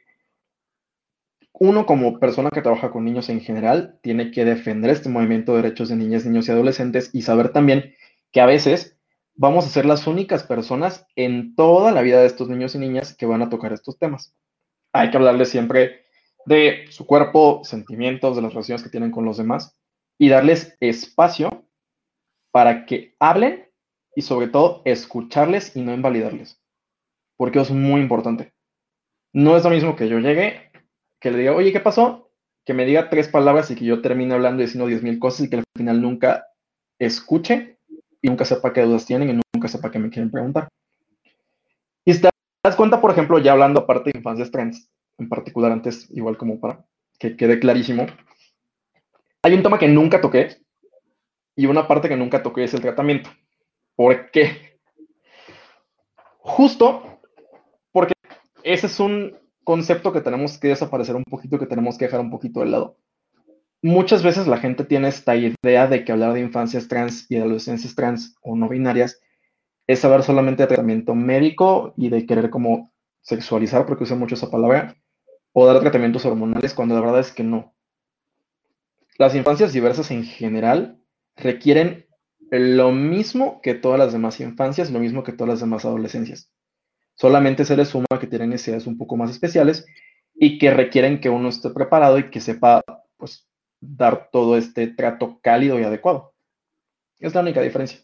[1.52, 5.60] uno como persona que trabaja con niños en general tiene que defender este movimiento de
[5.60, 7.92] derechos de niñas, niños y adolescentes y saber también
[8.32, 8.95] que a veces
[9.36, 13.14] vamos a ser las únicas personas en toda la vida de estos niños y niñas
[13.14, 14.34] que van a tocar estos temas.
[14.92, 16.02] Hay que hablarles siempre
[16.46, 19.78] de su cuerpo, sentimientos, de las relaciones que tienen con los demás
[20.18, 21.68] y darles espacio
[22.50, 23.68] para que hablen
[24.14, 26.58] y sobre todo escucharles y no invalidarles,
[27.36, 28.54] porque es muy importante.
[29.34, 30.70] No es lo mismo que yo llegue,
[31.20, 32.30] que le diga, oye, ¿qué pasó?
[32.64, 35.46] Que me diga tres palabras y que yo termine hablando y diciendo diez mil cosas
[35.46, 36.46] y que al final nunca
[36.98, 37.75] escuche
[38.22, 40.68] nunca sepa qué dudas tienen y nunca sepa qué me quieren preguntar.
[42.04, 42.30] Y te
[42.62, 44.88] das cuenta, por ejemplo, ya hablando aparte de infancias trans,
[45.18, 46.84] en particular antes, igual como para
[47.18, 48.06] que quede clarísimo,
[49.42, 50.58] hay un tema que nunca toqué
[51.54, 53.30] y una parte que nunca toqué es el tratamiento.
[53.94, 54.78] ¿Por qué?
[56.38, 57.20] Justo
[57.92, 58.12] porque
[58.62, 62.30] ese es un concepto que tenemos que desaparecer un poquito, que tenemos que dejar un
[62.30, 62.98] poquito de lado.
[63.82, 67.94] Muchas veces la gente tiene esta idea de que hablar de infancias trans y adolescencias
[67.94, 69.20] trans o no binarias
[69.86, 74.50] es saber solamente de tratamiento médico y de querer como sexualizar, porque usa mucho esa
[74.50, 74.96] palabra,
[75.52, 77.74] o dar tratamientos hormonales, cuando la verdad es que no.
[79.18, 81.00] Las infancias diversas en general
[81.36, 82.06] requieren
[82.50, 86.50] lo mismo que todas las demás infancias, lo mismo que todas las demás adolescencias.
[87.14, 89.86] Solamente se les suma que tienen necesidades un poco más especiales
[90.34, 92.82] y que requieren que uno esté preparado y que sepa,
[93.16, 93.45] pues,
[93.88, 96.34] dar todo este trato cálido y adecuado.
[97.18, 98.00] Es la única diferencia.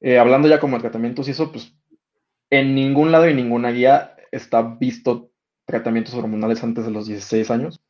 [0.00, 1.74] Eh, hablando ya como de tratamientos y eso, pues
[2.48, 5.30] en ningún lado y ninguna guía está visto
[5.64, 7.80] tratamientos hormonales antes de los 16 años.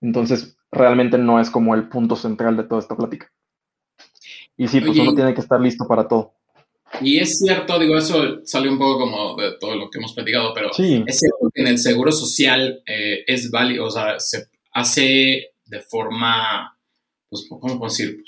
[0.00, 3.32] Entonces, realmente no es como el punto central de toda esta plática.
[4.56, 6.34] Y sí, pues uno tiene que estar listo para todo.
[7.00, 10.52] Y es cierto, digo, eso sale un poco como de todo lo que hemos platicado,
[10.54, 15.52] pero es cierto que en el seguro social eh, es válido, o sea, se hace
[15.68, 16.78] de forma,
[17.28, 18.22] pues, ¿cómo puedo decir?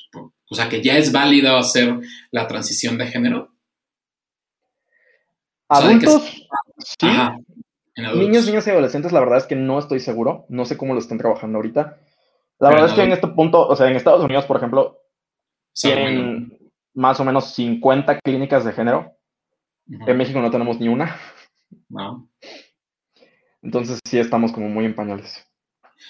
[0.48, 3.54] O sea, que ya es válido hacer la transición de género.
[5.68, 6.46] Adultos,
[6.78, 7.08] sí.
[7.96, 10.46] Niños, niños y adolescentes, la verdad es que no estoy seguro.
[10.48, 11.98] No sé cómo lo están trabajando ahorita.
[12.58, 14.98] La verdad es que en este punto, o sea, en Estados Unidos, por ejemplo,
[15.72, 16.58] tienen
[16.94, 19.16] más o menos 50 clínicas de género.
[19.86, 21.16] En México no tenemos ni una.
[21.88, 22.28] No.
[23.62, 25.46] Entonces sí estamos como muy en pañales.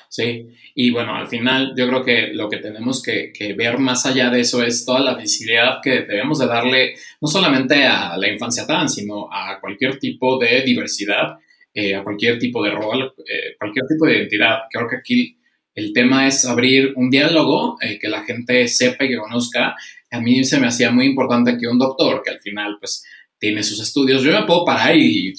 [0.08, 4.30] Sí, y bueno, al final yo creo que lo que tenemos que, ver más allá
[4.30, 8.66] de eso es toda la visibilidad que debemos de darle no solamente a la infancia
[8.66, 11.38] trans, sino a cualquier tipo de diversidad,
[11.72, 14.58] eh, a cualquier tipo de rol, eh, cualquier tipo de identidad.
[14.70, 15.36] Creo que aquí
[15.74, 19.76] el tema es abrir un diálogo, eh, que la gente sepa y que conozca.
[20.10, 23.04] A mí se me hacía muy importante que un doctor, que al final pues
[23.38, 25.32] tiene sus estudios, yo me puedo parar y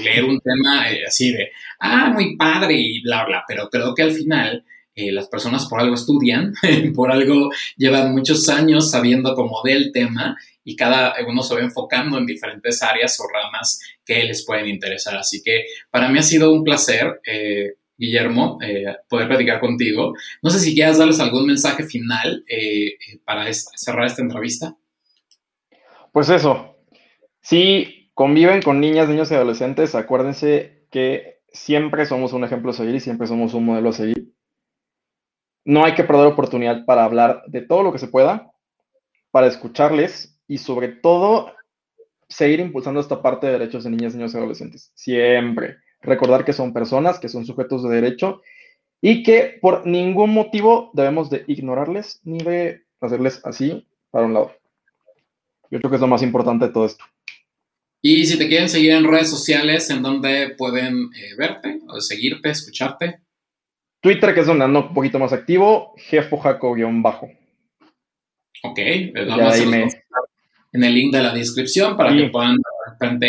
[0.00, 1.50] leer un tema así de,
[1.80, 4.64] ah, muy padre y bla, bla, pero creo que al final
[4.98, 6.54] eh, las personas por algo estudian,
[6.94, 12.16] por algo llevan muchos años sabiendo como del tema y cada uno se va enfocando
[12.16, 15.16] en diferentes áreas o ramas que les pueden interesar.
[15.16, 20.14] Así que para mí ha sido un placer, eh, Guillermo, eh, poder platicar contigo.
[20.42, 22.42] No sé si quieras darles algún mensaje final
[23.24, 24.76] para cerrar esta entrevista.
[26.10, 26.74] Pues eso,
[27.42, 32.94] si conviven con niñas, niños y adolescentes, acuérdense que siempre somos un ejemplo a seguir
[32.94, 34.32] y siempre somos un modelo a seguir.
[35.66, 38.52] No hay que perder oportunidad para hablar de todo lo que se pueda,
[39.30, 41.52] para escucharles y sobre todo
[42.26, 44.92] seguir impulsando esta parte de derechos de niñas, niños y adolescentes.
[44.94, 45.76] Siempre.
[46.00, 48.40] Recordar que son personas, que son sujetos de derecho
[49.02, 54.52] y que por ningún motivo debemos de ignorarles ni de hacerles así para un lado.
[55.70, 57.04] Yo creo que es lo más importante de todo esto.
[58.02, 62.50] Y si te quieren seguir en redes sociales, ¿en dónde pueden eh, verte o seguirte,
[62.50, 63.20] escucharte?
[64.00, 67.30] Twitter, que es donde ando un poquito más activo, jefojaco-bajo.
[68.62, 70.06] Ok, les vamos a
[70.72, 72.56] en el link de la descripción para que puedan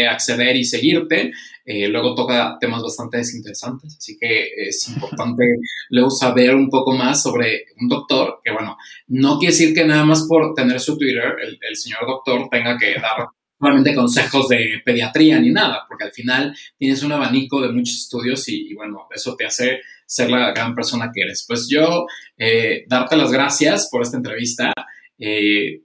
[0.09, 1.31] acceder y seguirte.
[1.65, 5.43] Eh, luego toca temas bastante interesantes, así que es importante
[5.89, 10.03] luego saber un poco más sobre un doctor, que bueno, no quiere decir que nada
[10.03, 13.27] más por tener su Twitter, el señor doctor tenga que dar
[13.59, 18.47] solamente consejos de pediatría ni nada, porque al final tienes un abanico de muchos estudios
[18.49, 21.45] y, bueno, eso te hace ser la gran persona que eres.
[21.47, 22.05] Pues yo,
[22.37, 24.73] eh, darte las gracias por esta entrevista.
[25.19, 25.81] Eh,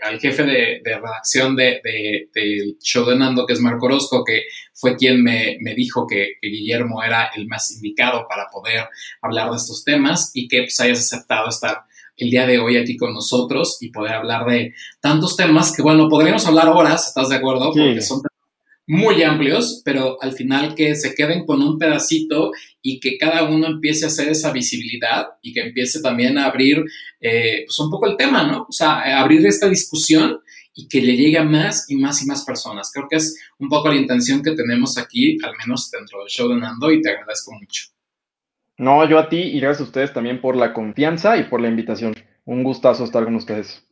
[0.00, 4.96] al jefe de, redacción del de, show de Nando, que es Marco Orozco, que fue
[4.96, 8.88] quien me, dijo que, Guillermo era el más indicado para poder
[9.20, 11.82] hablar de estos temas y que pues hayas aceptado estar
[12.20, 16.08] el día de hoy aquí con nosotros y poder hablar de tantos temas que, bueno,
[16.08, 17.72] podríamos hablar horas, ¿estás de acuerdo?
[17.72, 18.22] Porque son
[18.86, 22.50] muy amplios, pero al final que se queden con un pedacito
[22.82, 26.84] y que cada uno empiece a hacer esa visibilidad y que empiece también a abrir
[27.20, 28.66] eh, pues un poco el tema, ¿no?
[28.68, 30.40] O sea, abrir esta discusión
[30.74, 32.90] y que le llegue a más y más y más personas.
[32.92, 36.48] Creo que es un poco la intención que tenemos aquí, al menos dentro del show
[36.48, 37.99] de Nando, y te agradezco mucho.
[38.80, 41.68] No, yo a ti y gracias a ustedes también por la confianza y por la
[41.68, 42.14] invitación.
[42.46, 43.86] Un gustazo estar con ustedes.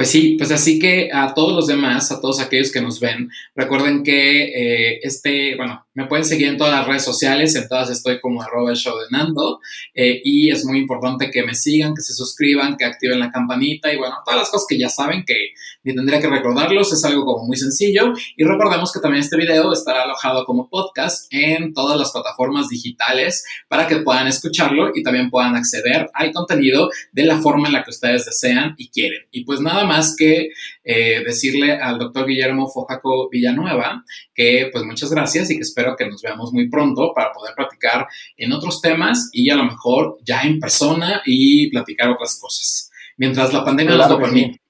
[0.00, 3.28] Pues sí, pues así que a todos los demás, a todos aquellos que nos ven,
[3.54, 7.90] recuerden que eh, este, bueno, me pueden seguir en todas las redes sociales, en todas
[7.90, 9.60] estoy como arroba show de Nando,
[9.94, 13.92] eh, y es muy importante que me sigan, que se suscriban, que activen la campanita
[13.92, 15.34] y bueno, todas las cosas que ya saben que
[15.82, 19.70] ni tendría que recordarlos, es algo como muy sencillo, y recordemos que también este video
[19.70, 25.28] estará alojado como podcast en todas las plataformas digitales para que puedan escucharlo y también
[25.28, 29.26] puedan acceder al contenido de la forma en la que ustedes desean y quieren.
[29.30, 30.50] Y pues nada más que
[30.84, 36.08] eh, decirle al doctor Guillermo Fojaco Villanueva que pues muchas gracias y que espero que
[36.08, 40.42] nos veamos muy pronto para poder platicar en otros temas y a lo mejor ya
[40.42, 42.90] en persona y platicar otras cosas.
[43.16, 44.60] Mientras la pandemia nos lo permite.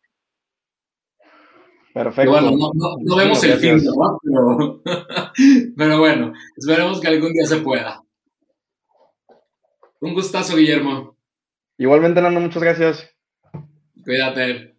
[1.92, 2.30] Perfecto.
[2.30, 2.52] bueno,
[3.02, 4.80] no, vemos el fin, ¿no?
[5.76, 8.02] pero bueno, esperemos que algún día se pueda.
[10.00, 11.16] Un gustazo, Guillermo.
[11.76, 13.10] Igualmente, Nando, muchas gracias.
[14.02, 14.69] Cuídate.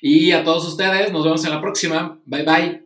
[0.00, 2.18] Y a todos ustedes, nos vemos en la próxima.
[2.24, 2.85] Bye bye.